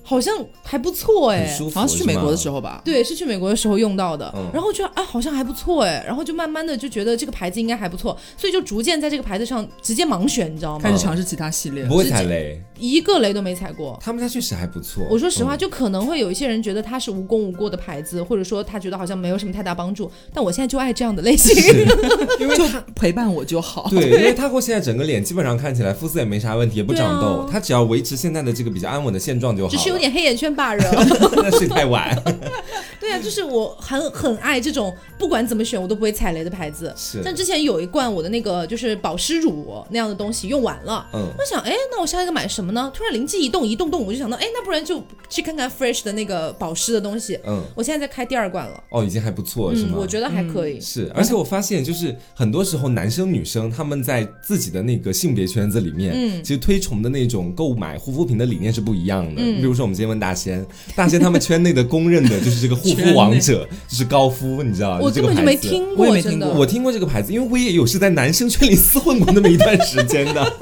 [0.04, 0.32] 好像
[0.62, 1.58] 还不错，哎。
[1.74, 2.82] 好像是去美国的时候，吧。
[2.84, 10.80] 对，是去美国的时候用到的，嗯然后觉得啊好像还不错哎，然后就慢慢的就觉得这个牌子应该还不错，所以就逐渐在这个牌子上直接盲选，你知道吗？
[10.82, 13.98] 开始尝试其他系列不，会踩雷，一个雷都没踩过。
[14.02, 15.04] 他们家确实还不错。
[15.10, 21.54] 我说实话，嗯就可能会有一些人觉得它是无功无过的牌子，或者说他觉得好像没有什么太大帮助，但我现在就爱这样的类型。
[22.38, 23.88] 因为就陪伴我就好。
[23.88, 30.84] 对，因为他过现在整个脸基本上看起来肤色也没啥问题，也不长痘，他只要维持现在的这个比较安稳的现状就好有点黑眼圈罢了。
[31.36, 32.14] 那睡太晚。
[33.00, 36.92] 对啊，就是我很很爱这种不管怎么选我都不会踩雷的牌子。
[36.96, 42.90] 是但之前有一罐我的那个就是保湿乳那样的东西用完了，嗯我想，哎，那我下一个买什么呢？
[42.94, 47.38] 突然灵机一动，一动动，我就想到，哎，那不然就去看看 Fresh 的那个保湿的东西。
[47.46, 49.98] 嗯，我现在在开第二罐了，哦，已经还不错，是嗯，吗？
[49.98, 50.80] 我觉得还可以。
[50.80, 59.42] 是，而且我发现，就是很多时候男生女生他们在自己的那个性别圈子里面，嗯其实推崇的那种购买护肤品的理念是不一样的。
[59.42, 60.64] 嗯比如说，我们今天问大仙，
[60.96, 64.98] 大仙他们圈内的公认的就是这个护肤王者，就是高夫，你知道？
[65.00, 65.68] 我就这根本就没个牌子。
[65.68, 66.40] 听过，我也没听。
[66.40, 70.52] 过我听过这个牌子，因为我也有是在男生圈里厮混过那么一段时间的。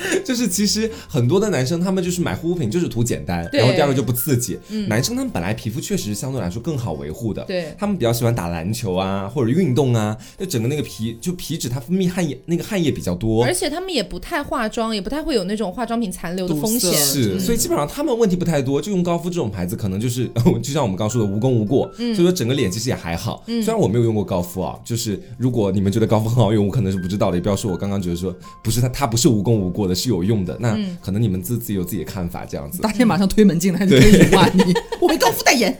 [0.24, 4.58] 就是其实很多的男生他们就是买护肤品就是图简单，然后第二个就不刺激。
[4.88, 13.52] 男生他们本来皮肤确实相对来说更好维护的，对他们比较喜欢打篮球啊或者运动啊，就整个那个皮就皮脂它分泌汗液那个汗液比较多而。
[13.52, 16.92] 且他们也不太化妆，也不太会有那种化妆品残留的风险。
[16.94, 20.30] 是，嗯所以基本上他们问题不太多，就用高夫这种牌子，可能就是
[20.62, 23.42] 就像我们刚刚说的无功无过，嗯所以说整个脸其实也还好。
[23.46, 28.32] 虽然我没有用过高夫啊，就是如果你们觉得高夫很好用，我可能是不知道的，也不要说我刚刚觉得说
[28.62, 30.56] 不是它，它不是无功无过的，是有用的。
[30.60, 32.82] 那嗯可能你们自自己有自己的看法，这样子。
[32.82, 35.76] 大天马上推门进来，就可以骂你，我没高夫代言。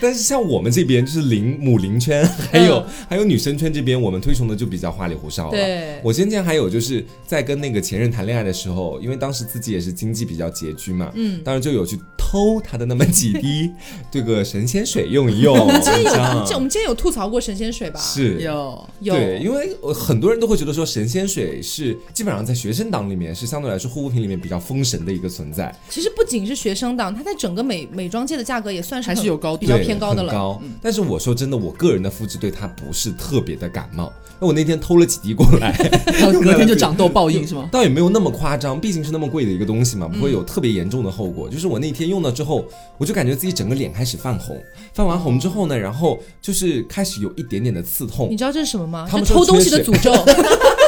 [0.00, 5.50] 但是像我们这边就是零母零圈，还有、还有女生圈这边，我们推崇的就比较花里胡哨了。
[5.52, 6.00] 对。
[6.02, 13.70] 我先前还有就是在跟那个前任谈恋爱的时候，因为当时自己也是经济比较拮据嘛，嗯，当时就有去偷他的那么几滴
[14.10, 18.00] 这个神仙水用一用，今天有，这样这我们今天有吐槽过神仙水吧？
[18.00, 18.40] 是。
[18.40, 18.88] 有。
[19.00, 30.30] 有，对，因为呃很多人都会觉得说神仙水是基本上在学生党里面是相对来说护肤品里面比较封神的一个存在，其实不仅是学生党，它在整个美美妆界的价格也算是还是有高度比较对偏高的了。
[30.32, 30.62] 很高。
[30.82, 34.12] 但是我说真的，我个人的肤质对它不是特别的感冒。
[34.38, 35.74] 那我那天偷了几滴过来，
[36.20, 37.66] 然后隔天就长痘报应是吗？
[37.72, 41.48] 倒也没有那么夸张，毕竟是那么贵的一个东西嘛，不嗯会有特别严重的后果。
[41.48, 42.62] 就是我那天用了之后，
[42.98, 48.36] 我就感觉自己整个脸开始泛红，泛完红之后呢，然后就是开始有一点点的刺痛你。
[48.36, 49.06] 知道这是什么吗？
[49.10, 50.12] 他们偷东西的诅咒。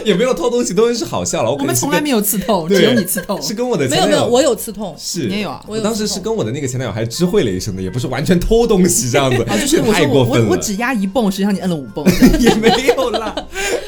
[0.04, 1.50] 也没有偷东西，都是好笑了。
[1.50, 3.40] 我我们从来没有， 刺痛，只有你刺痛。
[3.42, 4.94] 是跟我的没有没有，前男友我有刺痛。
[4.98, 10.46] 是你也有啊我有当时是跟我的那个前男友还知会了一声的，也不是完全偷东西这样子，啊，就是我太说过分了。
[10.46, 12.04] 我我我只压一泵，实际上你摁了五泵。
[12.38, 13.34] 也没有啦。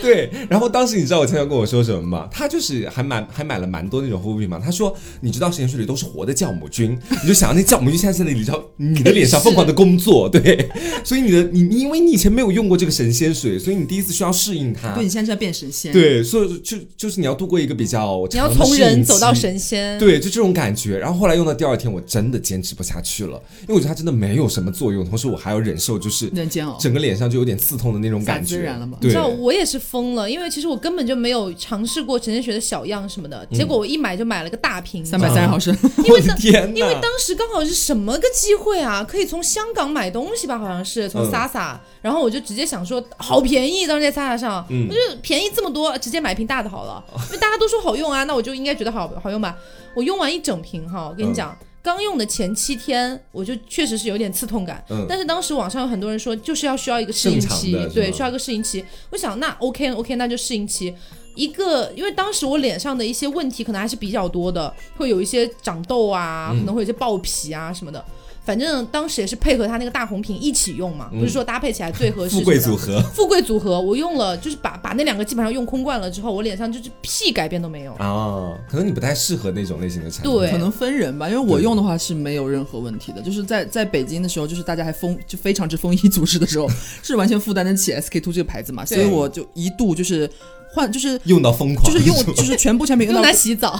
[0.02, 2.28] 对，然后当时你知道我前男友跟我说什么吗？
[2.30, 4.60] 他就是还买还买了蛮多那种护肤品嘛。
[4.62, 10.68] 他说，你知道实验室里都是活的酵母菌，你就想那酵母菌现在在那里，知道你的脸上疯狂的工作，对，
[11.04, 14.94] 所以你的你你因为你以前没有用过这个神仙水，所以你第一次需要适应它。
[14.94, 15.92] 对你现在是在变神仙。
[15.92, 19.98] 对，所以就就是你要度过一个比较你要从人走到神仙。
[19.98, 20.98] 对，就这种感觉。
[20.98, 26.76] 然后后来用到第二天，我真的坚持不下去了，因为我觉得它真的没有什么作用，同时我还要忍受就是人煎熬。
[26.80, 28.56] 整个脸上就有点刺痛的那种感觉。
[28.56, 36.92] 自然了吗对你知，道我也是疯了，因为其实我根本就没有尝试过神仙学的小样什么的，嗯结果我一买就买了个大瓶，三百三十毫升， 因为天因为！
[37.00, 39.02] 当时刚好是什么个机会啊？
[39.02, 49.56] 可以从香港买东西吧，好像是从嗯 Sasa，、然后我就直接想说好便宜，当时在 Sasa 上，嗯我就便宜这么多，直接买一瓶大的好了，因为大家都说好用啊，那我就应该觉得好好用吧。
[49.94, 51.56] 我用完一整瓶哈，我跟你讲。
[51.82, 58.84] 刚用的前七天，我就确实是有点刺痛感，嗯但是当时网上有很多人说，就是要需要一个适应期对，需要一个适应期。
[59.08, 60.94] 我想那 OK OK，那就适应期。
[61.34, 68.04] 一个，因为当时我脸上的一些问题可能还是比较多的，会有一些长痘啊，嗯可能会有些爆皮啊什么的。
[68.44, 72.36] 反正当时也是配合它那个大红瓶一起用嘛，不是说搭配起来最合适。
[72.36, 72.76] 富贵组。
[72.76, 77.92] 合富贵组合，我用了，就是把把那两个基本上用空罐了之后，我脸上就是屁改变都没有。
[77.94, 80.32] 啊，可能你不太适合那种类型的产品。
[80.32, 83.20] 对可能分人吧，因为我用的话是没有任何问题的。
[83.20, 86.66] 就是在在北京的时候，就是大家还丰就非常之丰衣足食的时候，
[87.02, 90.28] 是完全负担得起 SK two 这个牌子嘛，所以我就一度就是
[90.72, 93.78] 换就是用到疯狂，就是用就是全部产品用用到它洗澡，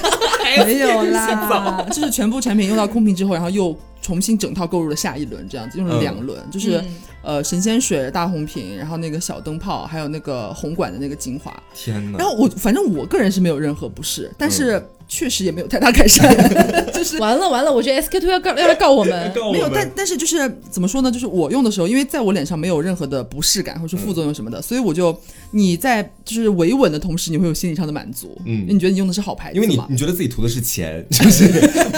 [0.66, 11.62] 没有啦，就是全部产品用到空瓶之后，然后又重新整套购入了下一轮，这样子用了两轮，就是、嗯呃神仙水大红瓶，然后那个小灯泡，还有那个红管的那个精华。
[11.72, 12.18] 天哪！
[12.18, 14.84] 然后我反正我个人是没有任何不适，但是
[15.14, 16.34] 确实也没有太大改善，
[16.90, 17.18] 就是。
[17.18, 19.30] 完了完了，我觉得 SK two 要告要来 告我们。
[19.52, 21.10] 没有，但但是就是怎么说呢？
[21.12, 25.14] 就是我用的时候，因为在我脸上没有任何的不适感或者是副作用什么的，所以我就
[25.50, 31.44] 你在就是维稳的同时，你会有心理上的满足，嗯你觉得你用的是好牌子因为你你觉得自己涂的是钱， 就是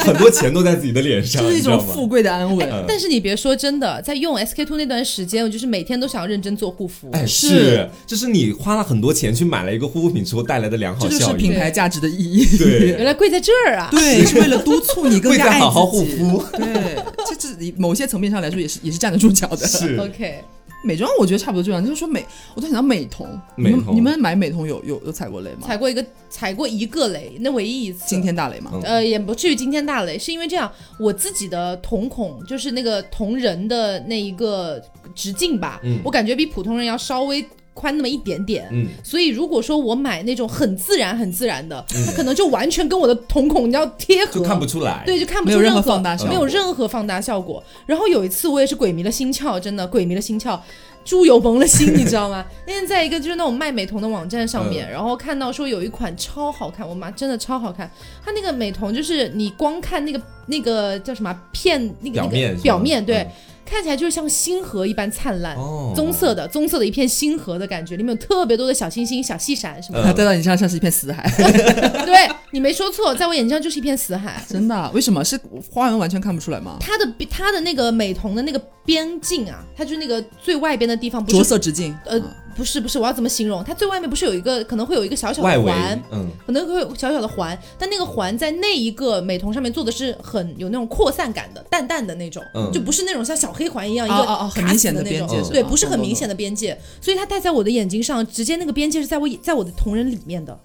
[0.05, 2.69] 很多钱都在自己的脸上，就是一种富贵的安稳。
[2.69, 7.09] 嗯但是你别说真的，在用 SK two 那段时间，我就是每天都想要认真做护肤。
[7.13, 11.35] 哎，是是，这是你花了很多钱去买了一个护肤品之后带来的良好这就是。
[11.35, 12.57] 品牌价值的意义。
[12.57, 13.89] 对原来贵在这儿啊！
[13.91, 16.03] 对，是为了督促你更加 好好护。
[16.07, 16.43] 肤。
[16.57, 16.97] 对，
[17.29, 19.67] 这这某些层面上来说也是也是站得住脚的。
[19.67, 20.43] 是 OK，
[20.83, 22.25] 美妆我觉得差不多这样，就是说美，
[22.55, 23.27] 我突然想到美瞳，
[23.57, 25.67] 美瞳你们你们买美瞳有有有踩过雷吗？
[25.67, 28.09] 踩过一个踩过一个雷，那唯一一次。
[28.09, 28.71] 惊天大雷吗？
[28.73, 34.83] 嗯呃，也不至于惊天大雷，是因为这样，我自己的瞳孔就是那个瞳仁的那一个
[35.15, 37.45] 直径吧，嗯我感觉比普通人要稍微
[37.75, 38.67] 宽那么一点点。
[38.73, 45.03] 嗯，所以如果说我买那种很自然、很自然的，它可能就完全跟我的瞳孔你要贴合，就看不出来。
[45.05, 47.63] 对，就看不出任何放大效果没有任何放大效果。
[47.85, 50.59] 然后有一次我也是鬼迷了心窍，真的鬼迷了心窍。
[51.05, 52.43] 猪油蒙了心，你知道吗？
[52.67, 57.91] 那天在一个就是那种卖美瞳的网站上面，嗯然后看到说有一款超好看，我妈真的超好看。
[58.25, 63.31] 它那个美瞳就是你光看那个那个叫什么片那个那个表面表面对，嗯
[63.65, 65.57] 看起来就是像星河一般灿烂。
[65.57, 70.05] 哦，棕色的，棕色的一片星河的感觉，里面有特别多的小星星、小细闪什么嗯的。
[70.09, 71.23] 它戴到你身上像是一片死海，
[72.05, 74.43] 对你没说错，在我眼睛上就是一片死海。
[74.49, 74.91] 真的啊？
[74.95, 75.39] 为什么是
[75.73, 76.77] 花纹完全看不出来吗？
[76.81, 82.23] 它的它的那个美瞳的那个边境啊，它就是那个最外边的地方，不着是色直径，呃嗯
[82.57, 83.63] 不是不是，我要怎么形容？
[83.65, 100.59] 它最外面不是有一个可能会有一个小小的环，，嗯，可能会有小小的环，但那个环在那一个美瞳上面做的是很有那种扩散感的，淡淡的那种，嗯就不是那种像小黑环一样一哦个哦哦很明显的那种边界对，不是很明显的边界，所以它戴在我的眼睛上，直接那个边界是在我在我的瞳仁里面的。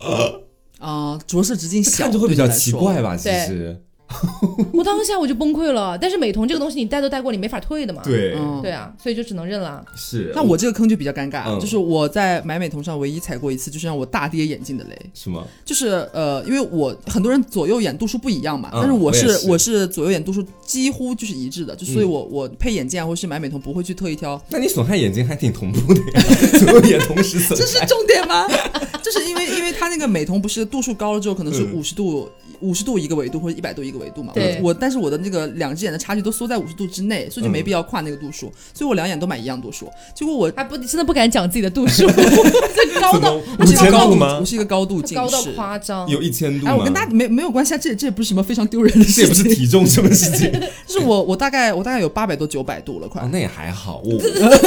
[0.79, 3.01] 啊， 着色直径小，看着会比较奇怪。
[3.01, 3.15] 吧？
[3.17, 3.81] 其实，
[4.73, 8.01] 我当下我就崩溃了，但是美瞳这个东西你戴都戴过，你没法退的嘛。
[8.03, 9.83] 对，嗯对啊，所以就只能认了。
[9.95, 10.31] 是。
[10.35, 14.97] 那我这个坑就比较尴尬，嗯就是我在买美瞳上唯一踩过一次，就是让我大跌眼镜的雷。
[15.13, 15.45] 什么？
[15.63, 24.41] 就是呃，因为我很多人左右眼度数不一样嘛，嗯但是我是我是我是左右眼度数几乎就是一致的，就所以嗯我我配眼镜啊，或是买美瞳不会去特意挑。
[24.49, 26.21] 那你损害眼睛还挺同步的呀，
[26.59, 27.79] 左右眼同时损害 这是。
[27.89, 28.47] 重点吗？
[29.03, 32.29] 就是因为因为它那个美瞳不是度数高了之后可能是嗯五十度
[32.61, 34.33] 五十度一个维度或者一百度一个维度嘛。
[34.33, 39.89] 对我我但是我的那个两只眼的差距都缩在五十度之内，所以就没必要跨那个度数，所以我两眼都买一样度数。
[40.15, 44.45] 结果我还不真的不敢讲自己的度数， 这高到五千高度度吗我？
[44.45, 45.51] 是一个高度近高到视。
[45.53, 46.07] 夸张。
[46.09, 49.43] 有一千度哎，我跟大家没没有关系啊，这这也不是什么非常丢人的事这也不是。
[49.43, 50.51] 体重什么事情
[50.87, 53.21] 就是我我大概我大概有八百多九百度了，快。
[53.21, 54.01] 啊，那也还好。
[54.03, 54.19] 我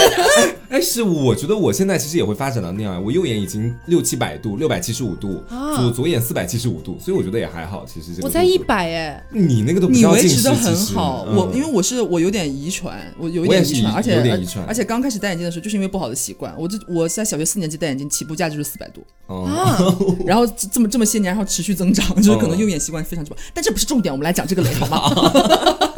[0.68, 7.81] 哎，是我觉得我现在其实也会发展到那样，我右眼已经六七百度，六百七十五度，啊左左眼四百七十五度，所以我觉得也还好。
[7.86, 11.36] 其实这个我才一，百哎，你那个都不你维持的很好，嗯。
[11.36, 14.14] 我因为我是我有点遗传，我有一点遗传，而且
[14.66, 19.44] 而且刚开始戴眼镜的时候，就是因为不好的习惯，我这我在小学四年级戴眼镜，起步价就是四百度，哦。
[19.44, 19.76] 啊，
[20.26, 25.10] 然后这这么这么些年，然后持续增长， 就是可能用眼习惯非常不好，但这不是重点，我们来讲这个雷好吗？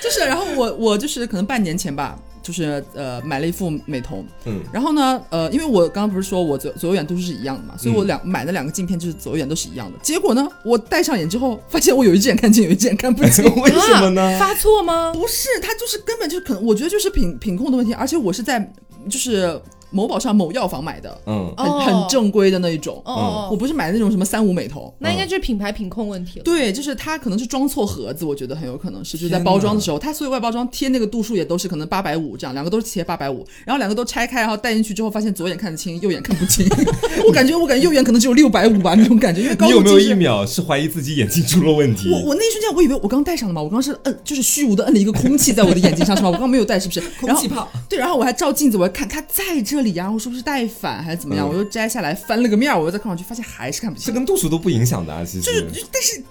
[0.00, 2.18] 就是，然后我我就是可能半年前吧，
[2.48, 9.98] 就是呃买了一副美瞳，嗯然后呢，呃，因为我刚刚不是说我左左右眼度数是一样的嘛，所以我嗯两、买的两个镜片就是左右眼都是一样的。
[10.02, 13.44] 结果呢，我戴上眼之后，发现我有一只眼看清，有一只眼看不清。
[13.56, 14.22] 为什么呢？
[14.22, 15.12] 啊发错吗？
[15.12, 18.72] 不是，它就是根本就可能，我觉得就是品品控的问题，而且我是在
[19.10, 19.60] 就是
[19.90, 23.00] 某宝上某药房买的，嗯，很、哦很正规的那一种。
[23.04, 24.92] 哦我不是买那种什么三无美瞳。
[24.98, 26.44] 那应该就是品牌品控问题了。
[26.44, 36.66] 对，就是它可能是装错盒子，我觉得很有可能是，就是在包装的时候，它所有外包装贴那个度数也都是可能八百五这样，两个都是贴八百五，然后两个都拆开，然后戴进去之后，发现左眼看得清，右眼看不清。
[37.26, 42.10] 我感觉我感觉右眼可能只有六百五吧那种感觉，因为高你有没有一秒是怀疑自己眼睛出了问题？
[42.12, 46.28] 我我那一瞬间，我以为我刚戴上了嘛，我刚是摁，就是虚无的摁了一个空气在我的眼睛上是吧？
[46.28, 47.00] 我刚没有戴，是不是？
[47.20, 47.68] 空气泡。
[47.88, 51.46] 对，然后我还照镜子，我还看它在这里呀、我是不是带反还是怎么样？
[51.46, 54.06] 嗯我又摘下来翻了个面，我又再看上去，发现还是看不清。
[54.06, 55.42] 这跟度数都不影响的啊，其实。
[55.42, 56.22] 就是，就但是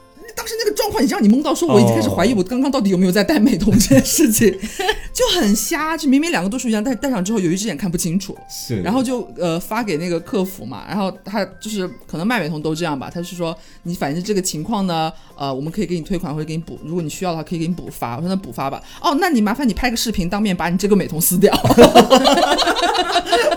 [0.47, 4.49] 当时那个状况，你让你懵到说，我已经开始怀疑我刚刚到底有没有在戴美瞳这件事情，
[5.13, 5.97] 就很瞎。
[5.97, 8.33] 就明明两个度数一样，但是戴上之后有一只眼看不清楚。
[8.49, 18.15] 是，然后就呃发给那个客服嘛，然后他就是可能卖美瞳都这样吧，他是说你反正这个情况呢，呃，我们可以给你退款或者给你补，如果你需要的话可以给你补发。
[18.15, 21.53] 我说那补发吧， 哦，那你麻烦你拍个视频，当面把你这个美瞳撕掉。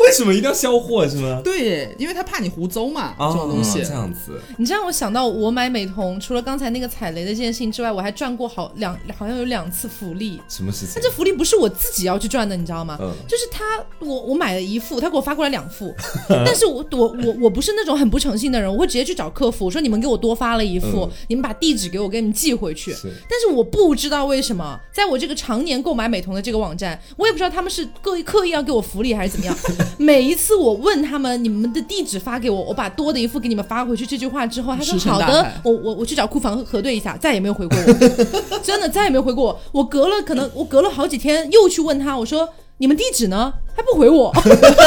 [0.00, 1.40] 为什么一定要销货是吗？
[1.44, 3.80] 对，因为他怕你胡诌嘛，哦这种东西。
[3.84, 10.40] 这样子，你这让我想到，我买美瞳，除了刚才那个踩雷的这件事情之外，我还赚过好两，好像有两次福利。
[10.48, 11.02] 什么事情但？
[11.02, 12.98] 这福利不是我自己要去赚的，你知道吗？
[13.00, 13.64] 嗯就是他，
[13.98, 15.94] 我我买了一副，他给我发过来两副，
[16.28, 22.92] 但是我我我我不是那种很不诚信的人，我会直接去找客服，我说你们给我多发了一副，嗯你们把地址给我，给你们寄回去。
[22.92, 29.56] 是但是我不知道为什么，在我这个常年购买美瞳的这个网站，我也不知道他们是刻意刻意要给我福利还是怎么样。
[29.98, 37.92] 每一次我问他们你们的地址发给我，我把多的一副给你们发回去这句话之后，他说好的，我我我去找库房核对一下，再也没有回过我，
[38.62, 39.60] 真的再也没有回过我。
[39.72, 42.48] 我隔了可能我隔了好几天又去问他，我说
[42.80, 43.52] 你们地址呢？
[43.76, 44.32] 还不回我，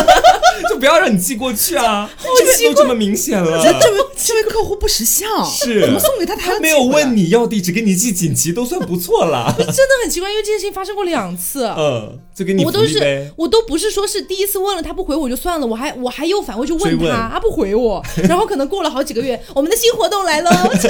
[0.67, 2.09] 就不要让你寄过去啊！
[2.39, 9.53] 这奇个都这么明显了，这位这位客户不识相，是怎么送给他他他没有问你要地址，给你寄锦旗都算不错了。
[9.57, 9.73] 真的
[10.03, 11.65] 很奇怪，因为这件事情发生过两次。
[11.77, 13.31] 嗯，就给你福我都是。
[13.35, 20.87] 我都不是说是第一次问了他不回我就算了，我还我还又反过去问他， 他不回我，然后可能过了好几个月，我们的新活动来了，好奇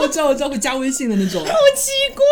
[0.00, 1.40] 我知道我知道会加微信的那种。
[1.46, 2.24] 好奇怪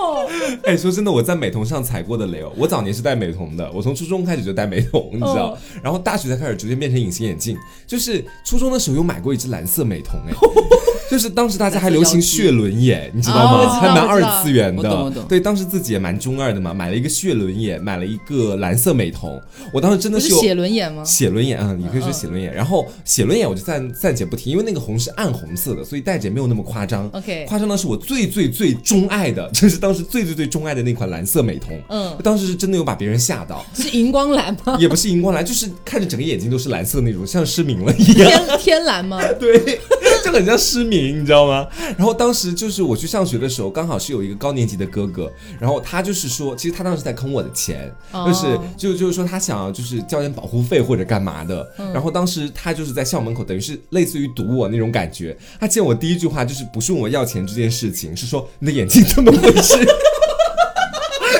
[0.00, 0.28] 哦。
[0.64, 2.52] 哎，说真的，我在美瞳上踩过的雷哦。
[2.56, 7.56] 我早年是戴美瞳的，我从初中开始就戴美瞳，你知道，然后大学才开始逐渐变成隐形眼镜。
[7.86, 10.32] 就是初中的时候有买过一只蓝色美瞳，哎，
[11.10, 13.80] 就是当时大家还流行血轮眼，你知道吗？
[13.80, 15.10] 还蛮二次元的。
[15.28, 19.40] 对，当时自己也蛮中二的嘛，买了一个血轮眼，买了一个蓝色美瞳。
[19.72, 21.02] 我当时真的是写轮眼吗？
[21.04, 22.54] 写轮眼啊、嗯，你可以说写轮眼。
[22.54, 27.08] 然后写轮眼我就暂暂且不提，因为那个红是暗红色的，所以戴着也没有那么夸张。
[27.08, 31.76] OK 夸张的是我最最最钟爱的， 就是当时最最最钟爱的那款蓝色美瞳。
[31.88, 34.76] 嗯当时是真的有把别人吓到，是荧光蓝吗？
[34.78, 38.30] 也不是荧光蓝，就是看着整个眼睛都是蓝色那种，像失明了一样。
[38.30, 39.20] 天天蓝吗？
[39.40, 39.80] 对，
[40.24, 41.66] 就很像失明，你知道吗？
[41.96, 51.68] 然后当时就是我去上学的时候，刚好是有一个高年级的哥哥，然后他就是说，其实他当时在坑我的钱，哦就是就就是说他想要就是交点保护费或者干嘛的。
[51.92, 55.36] 然后当时他就是在校门口，等于是类似于堵我那种感觉。
[55.58, 59.74] 他见我第一句话就是不是问我要钱这件事情，是说你的眼睛怎么回事？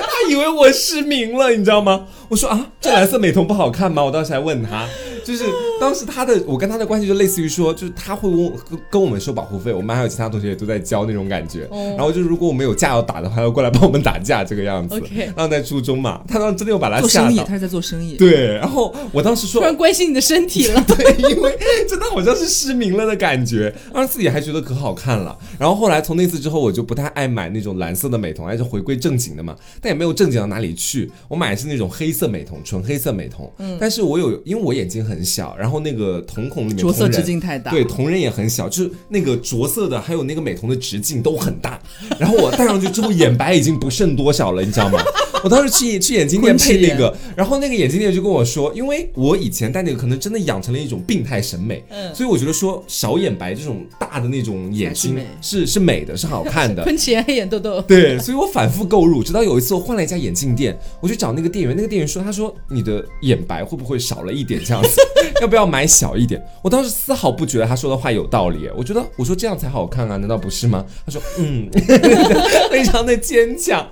[0.02, 2.06] 他以为我失明了，你知道吗？
[2.28, 4.04] 我说啊，这蓝色美瞳不好看吗？
[4.04, 4.86] 我当时还问他，
[5.24, 5.44] 就是
[5.80, 11.68] 当时他的我跟他的关系就类似于说，就是他会问跟跟我们收保护费，我们班还有其他同学也都在交那种感觉。
[11.70, 15.00] 哦然后就是如果我们有架要打的话，要过来帮我们打架这个样子。
[15.14, 17.54] 然后在初中嘛，他当时真的有把他吓做生意，到他。
[17.54, 18.16] 是在做生意。
[18.16, 20.82] 对，然后我当时说突，然关心你的身体了。
[20.88, 25.36] 对，因为真的好像是失明了的感觉，当时自己还觉得可好看了。
[25.58, 29.54] 然后后来从那次之后，我就不太爱买那种蓝色的美瞳，还是回归正经的嘛。
[29.80, 33.46] 但也没有正经到哪里去，我买的是那种黑色美瞳，纯黑色美瞳。
[33.58, 41.80] 嗯，但是我有，因为我眼睛很很小，然后那个瞳孔里面着色直径太大，对，瞳仁也很小，就是那个着色的，还有那个美瞳的直径都很大。
[42.18, 45.02] 然后我戴上去之后，眼白已经不剩多少了，你知道吗？
[45.42, 56.84] 我当时去去眼镜店配那个，然后那个眼镜店就跟我说，因为我以前戴那个可能真的养成了一种病态审美，嗯所以我觉得说小眼白这种大的那种眼睛是是是美的，是好看的。
[56.84, 57.80] 喷起黑眼豆豆。
[57.82, 64.99] 对，所以我反复购入，直到有一次我换了一家眼镜店，我去找那个店员，那个店员说，他说你的眼白会不会少了一点这样子，
[65.40, 66.42] 要不要买小一点？
[66.62, 70.84] 我当时丝毫不觉得他说的话有道理，我觉得我说这样才好看啊，难道不是吗？
[71.04, 71.68] 他说嗯，
[72.70, 73.86] 非常的坚强，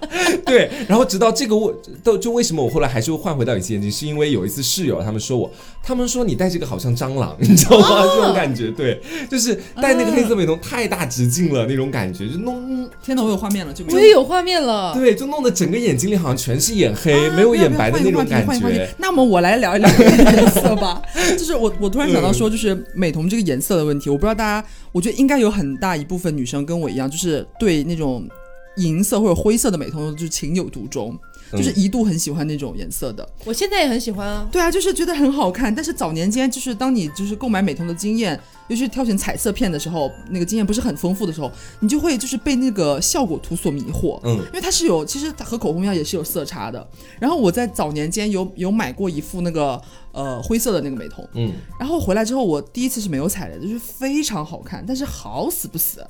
[0.45, 5.51] 对，然后直到这个我都就为什么我后来还是会换回到隐形眼镜，是因为有一次室友他们说我，
[5.89, 8.03] 他们说你戴这个好像蟑螂， 你知道吗？
[8.14, 18.86] 这种感觉，对，就是戴那个黑色美瞳太大直径了那种感觉，就弄天哪，我有画面了，就我也有画面了，对，就弄得整个眼睛里好像全是眼黑，啊没有眼白的那种感觉题。
[18.99, 21.01] 那么我来聊一聊这个颜色吧。
[21.39, 28.28] 就是我我突然想到说，就是美瞳这个颜色的问题，我不知道大家，我觉得应该有很大一部分女生跟我一样，就是对那种
[28.76, 31.18] 银色或者灰色的美瞳就是情有独钟，
[31.53, 33.28] 就是一度很喜欢那种颜色的。
[33.44, 34.49] 我现在也很喜欢啊。
[34.53, 35.74] 对啊，就是觉得很好看。
[35.74, 38.38] 但是早年间，就是当你就是购买美瞳的经验，
[38.69, 41.51] 尤其是挑选彩色片的时候，那个经验不是很丰富的时候，
[41.81, 44.21] 你就会就是被那个效果图所迷惑。
[44.25, 46.87] 嗯因为它是有，其实它和口红一样也是有色差的。
[47.19, 49.81] 然后我在早年间有有买过一副那个
[50.12, 56.05] 呃灰色的那个美瞳，嗯，然后回来之后，我第一次是没有踩雷的，就是非常好看，但是好死不死，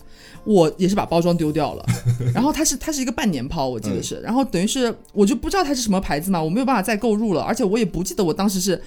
[0.45, 1.87] 我也是把包装丢掉了。
[2.35, 8.83] 然后它是它是一个半年抛，我记得是，然后等于是我就不知道它是什么牌子嘛，我没有办法再购入了，而且我也不记得我当时是。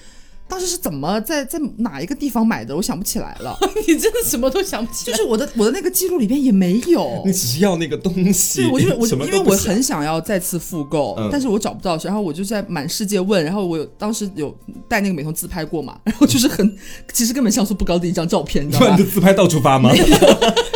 [0.52, 2.76] 当时是怎么在在哪一个地方买的？
[2.76, 3.56] 我想不起来了。
[3.88, 5.16] 你真的什么都想不起来。
[5.16, 7.32] 就是我的我的那个记录里边也没有你。
[7.32, 14.54] 只是要那个东西，对，我就是我，什么因为我很想要再次复购，嗯但是我找不到，然后我就在满世界问，然后我有当时有
[14.86, 16.76] 带那个美瞳自拍过嘛，然后就是很，
[17.14, 19.04] 其实根本像素不高的一张照片，你知道吧突然就？
[19.10, 19.90] 自拍到处发吗？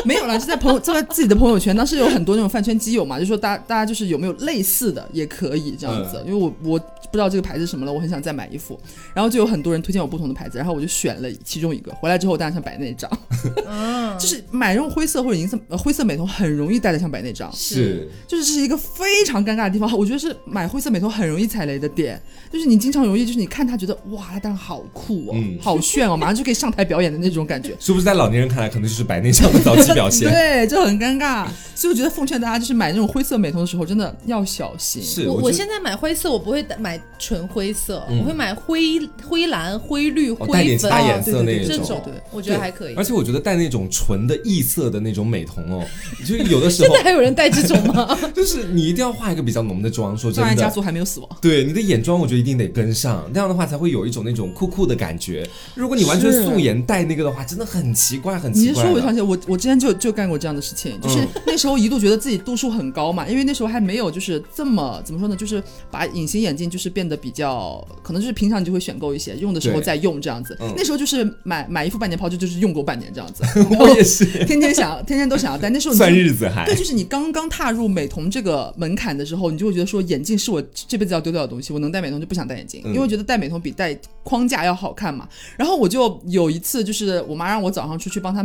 [0.06, 8.78] 没有 了，就在朋友就在自己的朋友圈，当时有很多那种饭圈基友嘛，就说大家大家就是有没有类似的也可以这样子，因为我我不知道这个牌子是什么了，我很想再买一副，
[9.12, 13.10] 然后就有很多人推荐我不同的牌子，然后我就选了其中一个，回来之后我当然想摆那张，
[13.66, 22.20] 嗯， 就是买这种灰色或者银色呃灰色美瞳很容易戴的像白内障，是，就是这是一个非常尴尬的地方，我觉得是买灰色美瞳很容易踩雷的点，
[22.52, 27.74] 就是你经常容易就是你看他觉得哇，他戴上好酷哦，嗯好炫哦，马上就可以上台表演的那种感觉。
[27.80, 30.28] 是不是在老年人看来，可能就是白内障的早期表现？
[30.30, 35.02] 对，就很尴尬，所以我觉得奉劝大家，就是买那种灰色美瞳的时候，真的要小心。
[35.02, 41.68] 是，我现在买灰色，我不会买纯灰色，嗯我会买灰灰蓝、灰绿、灰粉点其他颜色那种。
[41.68, 43.04] 这种对，我觉得还可以而。
[43.04, 45.84] 且我觉得戴那种纯的异色的那种美瞳哦，
[46.20, 48.18] 就是有的时候 现在还有人戴这种吗？
[48.34, 50.57] 就是你一定要化一个比较浓的妆，说真的。
[50.57, 51.28] 家族还没有死亡。
[51.40, 55.46] 对你的眼妆，我觉得一定得跟上，那样的话才会有一种那种酷酷的感觉。
[55.74, 58.88] 如果你完全素颜戴那个的话，真的很奇怪，很奇怪的。
[58.88, 70.72] 说我想起来，我我之前就就干过这样的事情，就是嗯那时候一度觉得自己度数很高嘛，因为那时候还没有就是这么怎么说呢，就是把隐形眼镜就是变得比较，可能就是平常你就会选购一些，用的时候再用这样子嗯。
[70.76, 73.43] 那时候就是买买一副半年抛就就是用够半年这样子，
[73.78, 75.70] 我也是，天天想天天都想要戴。
[75.70, 85.28] 那时候你算日子还对，就是你刚刚踏入美瞳这个门槛的时候，你就会觉得说眼镜是我这辈子要丢掉的东西，我能戴美瞳就不想戴眼镜，嗯因为觉得戴美瞳比戴框架要好看嘛。
[85.57, 88.43] 然后我就有一次，就是我妈让我早上出去帮她。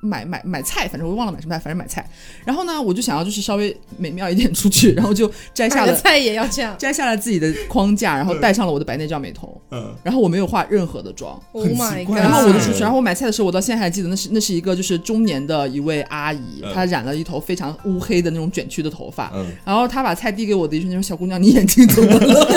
[0.00, 2.08] 买买买菜，反正我忘了买什么菜，反正买菜。
[2.44, 6.74] 然后呢，我就想要就是稍微美妙一点出去，然后就摘下了菜也要这样。
[6.78, 12.06] 摘下了自己的框架，然后戴上了我的白内障美瞳，嗯，然后我没有化任何的妆，Oh 很 my 奇 god！
[12.06, 22.48] 怪然后我就啊出去，然后我买菜的时候，我到现在还记得，那是那是一个就是中年的一位阿姨，嗯她染了一头非常乌黑的那种卷曲的头发，嗯然后她把菜递给我的一瞬间说：“小姑娘，你眼睛怎么了？”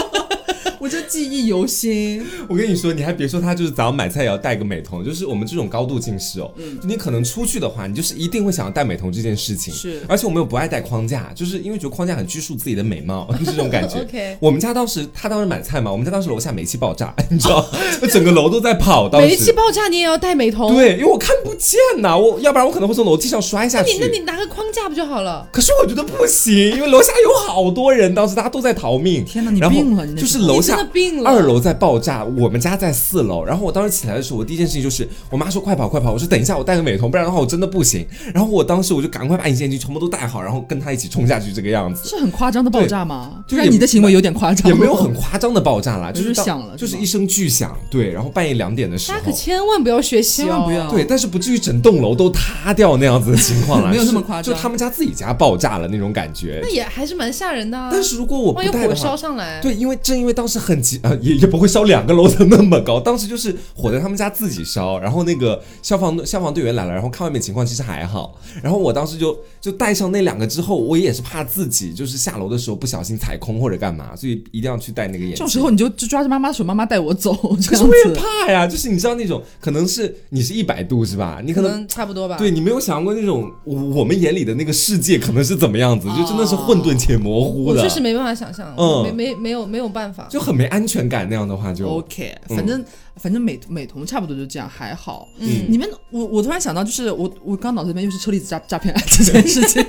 [0.80, 2.24] 我就记忆犹新。
[2.48, 6.50] 我跟你说，你还别说，他就是早上买菜也要戴个美瞳，就是我们这种高度近视哦，
[6.80, 9.74] 就你可能出去的话，你就是一定会想要戴美瞳这件事情。
[9.74, 14.00] 是而且我们又不爱戴框架，就是因为觉得框架很拘束自己的美貌， 这种感觉。
[14.00, 17.68] OK 我们家当时他当时买菜嘛，我们家当时楼下煤气爆炸， 你知道，
[18.10, 19.08] 整个楼都在跑。
[19.08, 23.92] 当时煤气爆炸你也要戴美瞳？，对，因为我看不见呐，我要不然我可能会从楼梯上摔下去。
[23.94, 25.48] 你那你拿个框架不就好了？
[25.52, 29.24] 可是我觉得不行，因为楼下有好多人，当时大家都在逃命。
[29.24, 33.42] 天哪你病了就是楼下真的病了二楼在爆炸，我们家在四楼。
[33.42, 38.06] 然后我当时起来的时候，我第一件事情就是，我妈说快跑快跑，我说等一下我戴个美瞳，不然的话我真的不行。
[38.34, 42.06] 然后我当时我就赶快把隐形眼镜全部都戴好，然后跟她一起冲下去，这个样子。
[42.06, 43.42] 是很夸张的爆炸吗？
[43.46, 56.68] 就是你的行为有点夸张，也没有很夸张的爆炸啦，就是响了就是是一声巨响，对，然后半夜两点的时候大家可，千万不要学习哦，千万不要对，但是不至于整栋楼都塌掉那样子的情况啦， 没有那么夸张就他们家自己家爆炸了那种感觉那。
[56.68, 57.88] 也还是蛮吓人的啊。
[57.92, 62.98] 但是如果我不戴的话，烧上来，对，因为正因为当时很几啊，也也不会烧两个楼层那么高。
[63.00, 68.36] 当时就是火在他们家自己烧，然后那个消防消防队员来了，然后看外面情况其实还好。
[68.62, 75.36] 然后我当时就就带上那两个之后，我也是怕自己就是下楼的时候不小心踩空或者干嘛，所以一定要去戴那个眼镜。
[75.36, 78.14] 这种时候你就就抓着妈妈的手，妈妈带我走，这样可是我也。
[78.14, 81.40] 怕呀，就是你知道那种可能是你是一百度是吧？
[81.44, 82.36] 你可能可能差不多吧。
[82.36, 90.26] 对你没有想过那种我我们眼里的那个世界可能是怎么样子，就真的是混沌且模糊的，我确实没办法想象，嗯没没没有没有办法。
[90.28, 91.28] 就很没安全感。
[91.28, 92.84] 那样的话就 OK，嗯反正、
[93.16, 95.28] 反正美美瞳差不多就这样，还好。
[95.38, 99.82] 嗯你们，我我突然想到，就是我我刚脑子里面又是车厘子诈 诈骗案这件事情，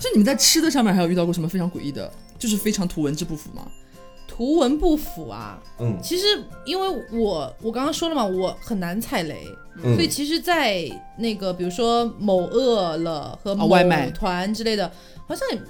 [0.00, 3.66] 就你们在吃的上面还有遇到过什么非常诡异的，就是非常图文之不符吗？
[4.26, 5.60] 图文不符啊。
[5.80, 6.24] 嗯其实
[6.64, 9.44] 因为我我刚刚说了嘛，我很难踩雷，
[9.82, 10.84] 嗯所以其实，在
[11.16, 14.90] 那个比如说某饿了和某哦外卖团之类的，
[15.26, 15.60] 好像也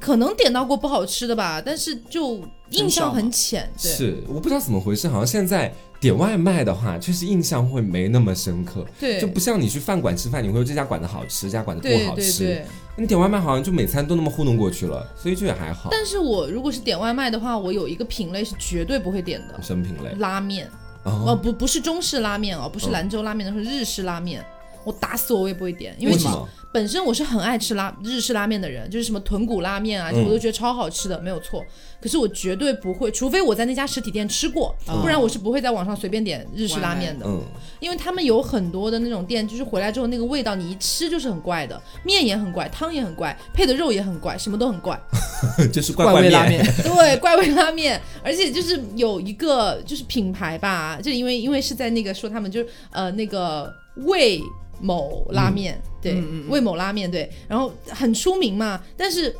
[0.00, 3.70] 可能点到过不好吃的吧，但是就印象很浅。
[3.80, 12.44] 对，是我不知道怎么回事，好像现在点外卖的话，确实印象会没那么深刻，对，就不像你去饭馆吃饭，你会说这家馆子好吃，这家馆子不好吃。
[12.44, 12.66] 对对。
[12.98, 15.90] 你点外卖好像就每餐都那么糊弄过去了，所以就也还好。
[15.92, 20.10] 但是我如果是点外卖的话，我有一个品类是绝对不会点的，什么品类？
[20.18, 20.66] 拉面。
[21.04, 24.44] 哦，哦，不不是中式拉面哦，不是嗯兰州拉面，是日式拉面。
[24.82, 26.48] 我打死我我也不会点，因为为什么？
[26.76, 31.64] 本身我是很爱吃拉日式拉面的人，就是什么豚骨拉面啊，我都觉得超好吃的，没有错。
[32.02, 37.24] 可是我绝对不会，除非我在那家实体店吃过，嗯不然我是不会在网上随便点日式拉面的。
[37.26, 37.40] 嗯，
[37.80, 45.00] 因为他们有很多的那种店，就是回来之后那个味道，你一吃就是很怪的，面也很怪，汤也很怪，配的肉也很怪，什么都很怪。
[45.72, 46.24] 就是怪面。
[46.24, 53.74] 味拉面， 对，怪味拉面，而且就是有一个就是品牌吧，就因为因为是在那个说他们就是呃那个
[54.04, 54.42] 魏
[54.80, 59.34] 某拉面，对，魏某拉面对，然后很出名嘛，但是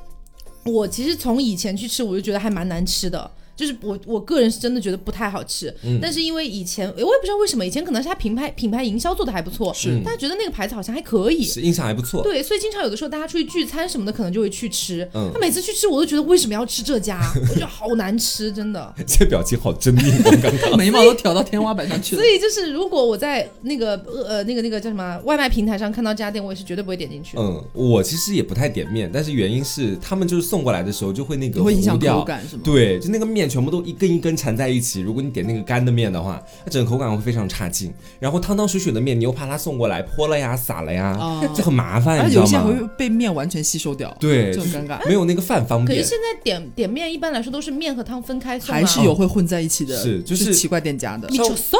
[0.64, 3.30] 我其实从以前去吃，我就觉得还蛮难吃的。
[3.57, 12.23] 就是我我个人是真的觉得不太好吃，嗯但是因为以前我也不知道为什么，以前可能是他品牌品牌营销做的还不错，是大家觉得那个牌子好像还可以，是印象还不错。
[12.23, 15.09] 对，所以经常有的时候大家出去聚餐什么的，可能就会去吃。
[15.15, 17.19] 嗯他每次去吃，我都觉得为什么要吃这家？
[17.49, 18.95] 我觉得好难吃，真的。
[19.07, 20.77] 这表情好狰狞，我刚刚。
[20.79, 22.31] 眉毛都挑到天花板上去了所。
[22.31, 23.95] 以就是，如果我在那个
[24.27, 27.37] 呃那个那个叫什么外卖平台上看到这家店，我也是绝对不会点进去。
[27.39, 32.63] 嗯，我其实也不太点面，但是原因是他们就是送过来的时候就会那个你会影响口感是吗？
[32.65, 35.01] 对，就那个面全部都一根一根缠在一起。
[35.01, 37.92] 如果你点那个干的面的话，它整个口感会非常差劲。
[38.20, 42.28] 然后汤汤水水的面，你又怕它送过来泼了呀、洒了呀，哦就很麻烦，而？
[42.28, 45.07] 且有一些还会被面完全吸收掉，对，就很尴尬。
[45.07, 45.99] 没有那个饭方便。
[45.99, 48.78] 可是现在点点面一般来说都是面和汤分开送啊。
[48.78, 51.38] 还是有会混在一起的，是就是奇怪店家的你。
[51.38, 51.78] 就搜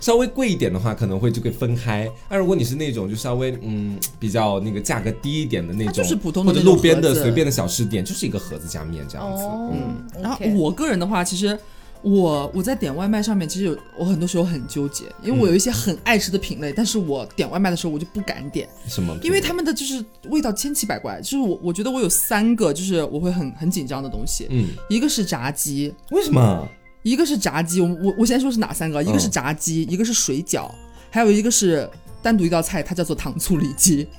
[0.00, 2.10] 稍微贵一点的话，可能会就可以分开。
[2.28, 9.42] 那如果你是那种就稍微嗯比较那个价格低一点的那种，是普通的或者路边的随便的小吃店，就是一个盒子加面这样子。
[9.42, 11.58] 哦嗯，然后我个人的话，其实
[12.02, 19.16] 我我在点外卖上面，其实有我很多时候很纠结，因为我有一些很爱吃的品类，但是我点外卖的时候我就不敢点，什么？
[19.22, 21.20] 因为他们的就是味道千奇百怪。
[21.22, 26.68] 就是我我觉得我有三个就是我会很很紧张的东西，嗯，一个是炸鸡，为什么？
[27.04, 29.00] 一个是炸鸡，我我我先说是哪三个？
[29.02, 30.68] 一个是炸鸡，一个是水饺，
[31.10, 31.88] 还有一个是
[32.22, 34.08] 单独一道菜，它叫做糖醋里脊。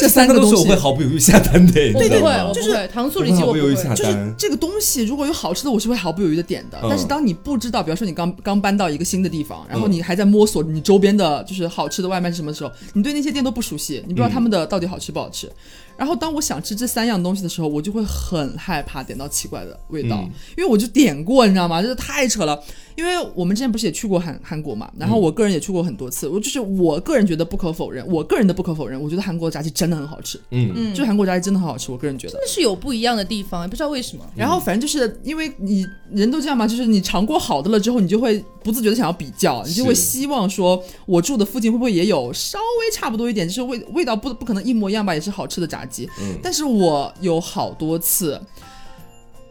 [0.00, 2.54] 这三个东西都是我会毫不犹豫下单的，你我不会，知道吗我？
[2.54, 3.76] 不就是糖醋里脊我不会会毫不犹豫。
[3.76, 4.34] 下就是。
[4.38, 6.78] 这个东西，如果有好吃的，我是会毫不犹豫的点的。
[6.82, 15.50] 嗯但是当你不知道，比方说你刚刚搬到一个新的地方，然后嗯你还在摸索你周边的就是好吃的外卖是什么时候，你对那些店都不熟悉，你不知道他们的到底好吃不好吃。
[15.98, 21.82] 然后当我想吃这三样东西的时候，我就会很害怕点到奇怪的味道，嗯因为我就点过，你知道吗？
[21.82, 22.58] 就是太扯了。
[22.96, 32.32] 因为我们之前不是也去过韩韩国嘛，然后我个人也去过很多次，我就是我个人觉得不可否认，我个人的不可否认，我觉得韩国的炸鸡真的很好吃，嗯，嗯，就是韩国炸鸡真的很好吃，我个人觉得。
[32.32, 34.24] 真的是有不一样的地方，也不知道为什么。
[34.34, 46.06] 然后反正就是因为你人都这样嘛，就是你尝过好的了之后，你就会不自觉的想要比较，你就会希望说，我住的附近会不会也有稍微差不多一点，就是味味道不不可能一模一样吧，也是好吃的炸鸡。
[46.20, 48.40] 嗯但是我有好多次。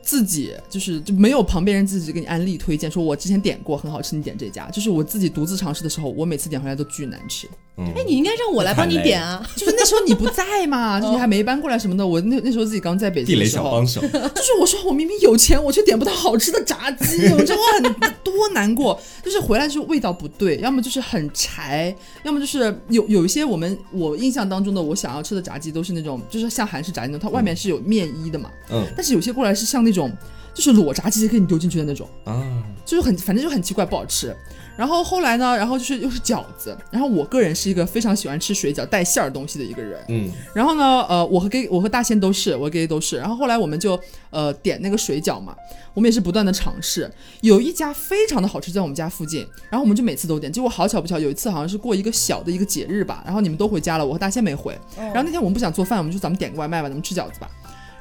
[0.07, 4.69] 自己就是就没有旁边人自己给你安利推荐，说我之前点过很好吃，你点这家。
[4.69, 7.45] 就是我自己独自尝试的时候，我每次点回来都巨难吃。
[7.79, 9.47] 嗯哎，你应该让我来帮你点啊！
[9.55, 12.07] 就是那时候你不在嘛，就是你还没搬过来什么的。
[12.07, 18.99] 我那那时候自己刚在北地雷京的时候，小帮手，就是我说我明明有钱，我却点不到好吃的炸鸡，我真的很 多难过。
[19.23, 28.49] 就是回来之后味道不对，要么就是很柴，要么就是有有一些我们我印象当中的我想要吃的炸鸡都是那种，就是像韩式炸鸡那种，它外面是有面衣的嘛。
[28.71, 30.11] 嗯，但是有些过来是像那种种
[30.53, 34.35] 就是裸炸鸡给你丢进去的那种，啊，就是很反正就很奇怪，不好吃。
[34.75, 39.99] 然后后来呢，然后就是又是饺子，然后我个人是一个非常喜欢吃水饺带馅儿东西的一个人。
[40.07, 43.17] 嗯，然后呢，呃，我和 gay 我和大仙都是，我和 gay 都是。
[43.17, 45.55] 然后后来我们就呃点那个水饺嘛，
[45.95, 47.11] 我们也是不断的尝试。
[47.41, 50.51] 有一家非常的好吃，在我们家附近，然后我们就每次都点。
[50.53, 54.77] 结果好巧不巧，有一次好像是过一个小的一个节日吧，然后你们都回家了，我和大仙没回。
[54.95, 57.49] 然后那天我们不想做饭，我们就咱们点个外卖吧，咱们吃饺子吧。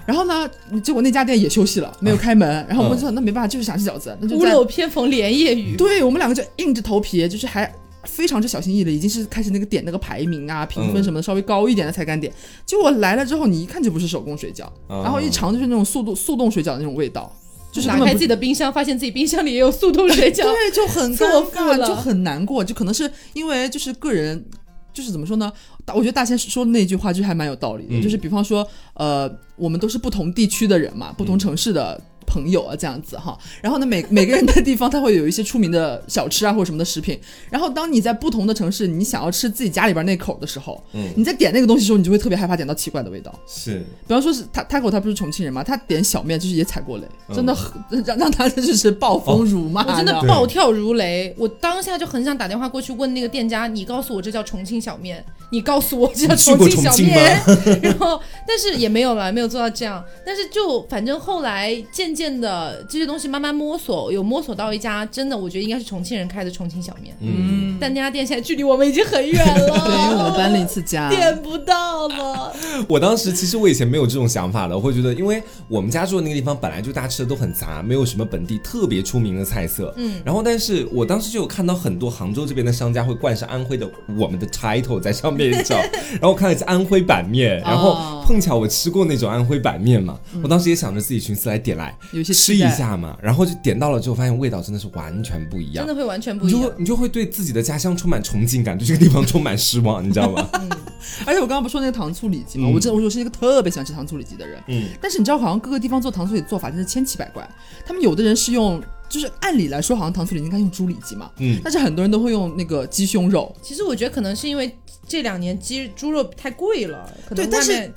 [0.07, 0.49] 然后呢，
[0.83, 2.65] 结果那家店也休息了，没有开门。
[2.69, 5.75] 然后我们就说那没办法，就是想吃饺子，那就屋漏偏逢连夜雨。
[5.77, 7.71] 对我们两个就硬着头皮，就是还
[8.05, 12.33] 非常之小心翼翼的，已经是开始那个点那个排名啊、评分什么的，稍微高一点的才敢点。
[12.65, 17.35] 结果来了之后，你一看就不是手工水饺，哦然后一尝就是那种速冻速冻水饺的那种味道，
[17.73, 20.45] 就是打开自己的冰箱，发现自己冰箱里也有速冻水饺。
[20.45, 24.45] 对，就很错尴尬，就很难过，就可能是因为就是个人。
[24.93, 25.53] 就是怎么说呢？
[25.87, 28.03] 大我觉得大仙说的那句话就是还蛮有道理的，嗯。
[28.03, 33.39] 就是比方说，呃，我们都是不同地区的人嘛，不同城市的朋友啊，这样子哈。
[33.63, 37.19] 然后呢，每每个人的地方，他会有一些出名的小吃啊，或者什么的食品。
[37.49, 41.09] 然后当你在不同的城市，你想要吃自己家里边那口的时候，嗯。
[41.17, 43.33] 你在点那个东西的时候，你就会特别害怕点到奇怪的味道。
[43.47, 43.79] 是，
[44.09, 47.37] 比方说是他 Taco 他不是重庆人嘛，他点小面就是也踩过雷，嗯。
[47.37, 57.41] 真的很让让他 就是暴风如骂，我真的暴跳如雷，我当下就很想打电话过去问那个店家，你告诉我这叫重庆小面，你告诉我这叫 重庆小面，
[57.83, 72.53] 然后但是也没有了，没有做到这样，但是就反正后来渐渐的这些东西慢慢摸索，有摸索到一家真的我觉得应该是重庆人开的重庆小面，嗯，但那家店现在距离我们已经很远了，对，因为我们搬了一次家，点不到了，
[72.89, 79.93] 我当时其实我以前没有这种想法的，我会觉得，因为我们家住的那个地方本来就大家吃的都很杂，没有什么本地特别出名的菜色。
[79.97, 83.89] 嗯，然后但是我当时就有看到很多杭州这边的商家会冠上安徽的
[84.19, 85.79] 我们的 title 在上面，你知道？
[86.13, 96.03] 然后我看了一下安徽版面，然后碰巧我吃过那种安徽板面嘛，我当时也想着自己寻思来点来有些吃一下嘛，然后就点到了之后，发现味道真的是完全不一样真的。
[96.03, 96.75] 会完全不一样你就会。
[96.79, 100.49] 你就会对自己的家乡充满崇敬感，对这个地方充满失望，你知道吗？
[101.25, 102.69] 而且我刚刚不是说那个糖醋里脊吗？
[102.69, 107.49] 嗯我真的我是一个特别喜欢吃糖醋里脊的人，嗯，但是你知道好像各个地方做糖醋里脊做法真是千奇百怪，
[107.87, 108.83] 他们有的人是用。
[109.09, 117.95] 就是按理来说，好像糖醋里脊应该用猪里脊嘛，嗯但是很多人都会用那个鸡胸肉，其实我觉得可能是因为这两年鸡猪肉太贵了，可能对但是外面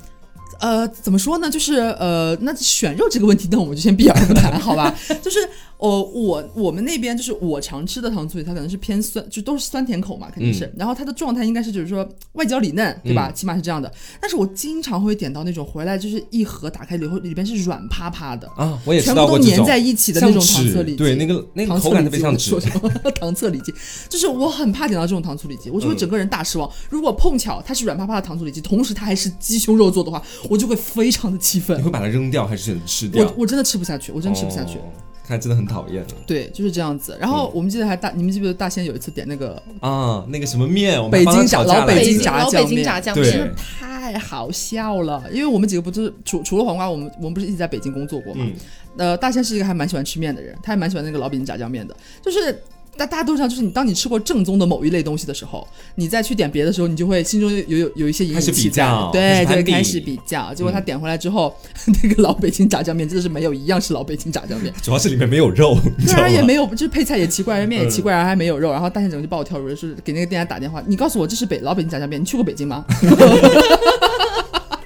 [0.59, 1.49] 呃，怎么说呢？
[1.49, 4.93] 就是呃，那选肉这个问题，那我们就先避而不谈，好吧？
[5.21, 5.39] 就是
[5.79, 10.69] 呃，我我们那边就是我常吃的糖醋里，它可能是偏酸，就都是酸甜口嘛，肯定是。
[10.77, 13.31] 然后它的状态应该是就是说外焦里嫩，对吧？
[13.31, 13.89] 起码是这样的。
[14.19, 20.97] 但是我经常会点到那种回来就是一盒打开以后里边是软趴趴的，啊，我也吃全部都粘在一起的那种糖醋里脊。
[20.97, 22.51] 对，那个那个口感特别像纸
[23.15, 23.73] 糖醋里脊，
[24.09, 26.69] 就是我很怕点到这种糖醋里脊，我就会嗯整个人大失望。
[26.89, 33.23] 如果碰巧它是软趴趴的糖醋里脊，同时它还是鸡胸肉做的话，我就会非常的气愤你，会把它扔掉还是吃掉？
[33.23, 34.77] 我我真的吃不下去，我真吃不下去。
[34.77, 34.81] 哦
[35.29, 37.15] 看来真的很讨厌对，就是这样子。
[37.21, 40.25] 然后我们记得还大，你们记不记得大仙有一次点那个啊！
[40.27, 48.43] 那个什么面，我们北京炸老北京京老北京炸酱面真的太好笑了，因为我们几个不是除除了黄瓜，我们我们不是一直在北京工作过嘛。
[48.43, 48.53] 嗯
[48.97, 52.59] 呃，大仙是一个还蛮喜欢吃面的人，他还蛮喜欢那个老北京炸酱面的，就是。
[52.99, 60.53] 大大家都知道，就是你当你吃过正宗的某一类东西的时候，你再去点别的时候，你就会心中有有有一些隐开始隐比较对开始攀比对，开始比较。
[60.53, 61.55] 结果他点回来之后，
[62.03, 72.83] 那个老北京炸酱面真的是没有一样是老北京炸酱面， 主要是里面没有肉， 对啊，也没有，就是配菜也奇怪，面也奇怪，嗯然后还没有肉，然后大仙整个就把我跳出来，是给那个店家打电话，你告诉我这是北老北京炸酱面，你去过北京吗？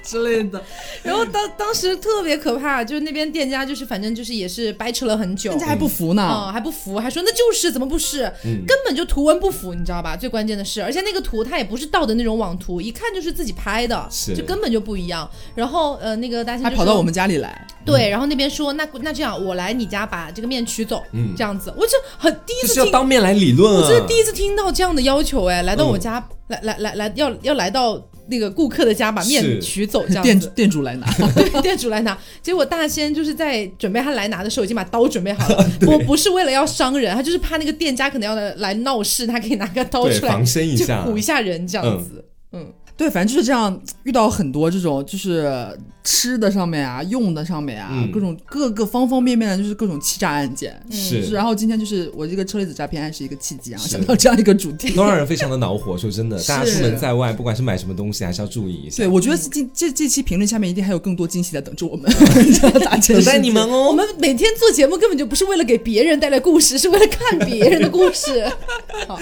[0.04, 0.62] 之类的，
[1.02, 6.22] 然后当当时特别可怕，就是那边店家就是反正就是也是掰扯了很久人，家还不服呢。
[6.30, 10.16] 嗯，还不服，还说那就是怎么不是，嗯根本就图文不符，你知道吧？
[10.16, 15.28] 最关键的是，而且那个图它也不是盗的那种网图，一看就是自己拍的，是就根本就不一样。
[15.54, 22.92] 然后呃，那个大仙就说还跑到我们家里来，对，然后那边说那那这样我来你家把这个面取走，嗯这样子，我就很第一就是要次听。
[22.92, 23.80] 当面来理论啊！
[23.80, 30.50] 我这是第一次听到这样的要求，哎，来到我嗯家，来来来来，要要来到那个顾客的家，把面取走，这样店子。
[30.54, 32.16] 店主来拿， 对，店主来拿。
[32.42, 35.70] 结果大仙就是在准备他来拿的时候，已经把刀准备好了。
[35.86, 42.24] 我不是为了要伤人，他就是怕那个店家可能要来闹事，他可以拿个刀出来防身一就下，唬一下人这样子。
[42.52, 50.78] 嗯，对，反正就是这样，遇到很多这种就是吃的上面啊，用的上面啊，嗯各种各个方方面面的，就是各种欺诈案件。
[50.90, 54.94] 是然后今天就是我这个车厘子诈骗案是一个契机啊，想到这样一个主题。
[54.94, 55.96] 都让人非常的恼火。
[55.96, 58.98] 说真的，大家出门在外，不管是买什么东西，还是要注意一下。
[58.98, 62.12] 对，我觉得这这这期评论下面一定还有更多惊喜在等着我们，
[63.08, 63.88] 等待你们哦。
[63.88, 68.44] 我们每天做节目根本就不是为了给别人带来故事，是为了看别人的故事。
[69.08, 69.16] 好，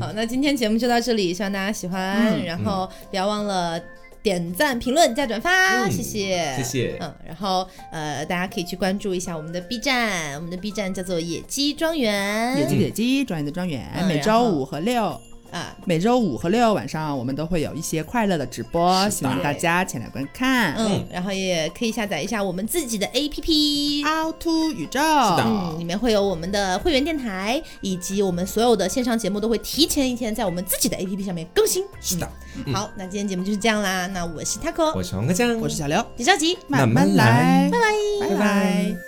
[0.00, 2.42] 好，那今天节目就到这里，希望大家喜欢。
[2.44, 3.78] 然后不要忘了
[4.22, 15.20] 点赞、评论加转发，嗯谢谢，谢谢嗯，然后呃，大家可以去关注一下我们的 B 站，我们的 B 站叫做野鸡庄园，野鸡野鸡，庄园的庄园，嗯每周五和六。
[15.50, 20.74] 啊，每周五和六晚上，我们都会有一些快乐的直播，希望大家前来观看。
[20.76, 24.04] 嗯，然后也可以下载一下我们自己的 APP。
[24.06, 25.42] 凹凸宇宙，的。
[25.44, 31.84] 嗯，里面会有我们的会员电台，以及我们所有的线上节目都会提前一天在我们自己的 APP 上面更新。
[32.00, 32.28] 是的，
[32.66, 32.74] 嗯。
[32.74, 34.06] 好，那今天节目就是这样啦。
[34.08, 37.68] 那我是 Taco，我是黄瓜酱，我是小刘，别着急，慢慢来。
[37.70, 38.28] 拜拜。
[38.28, 39.07] 拜拜。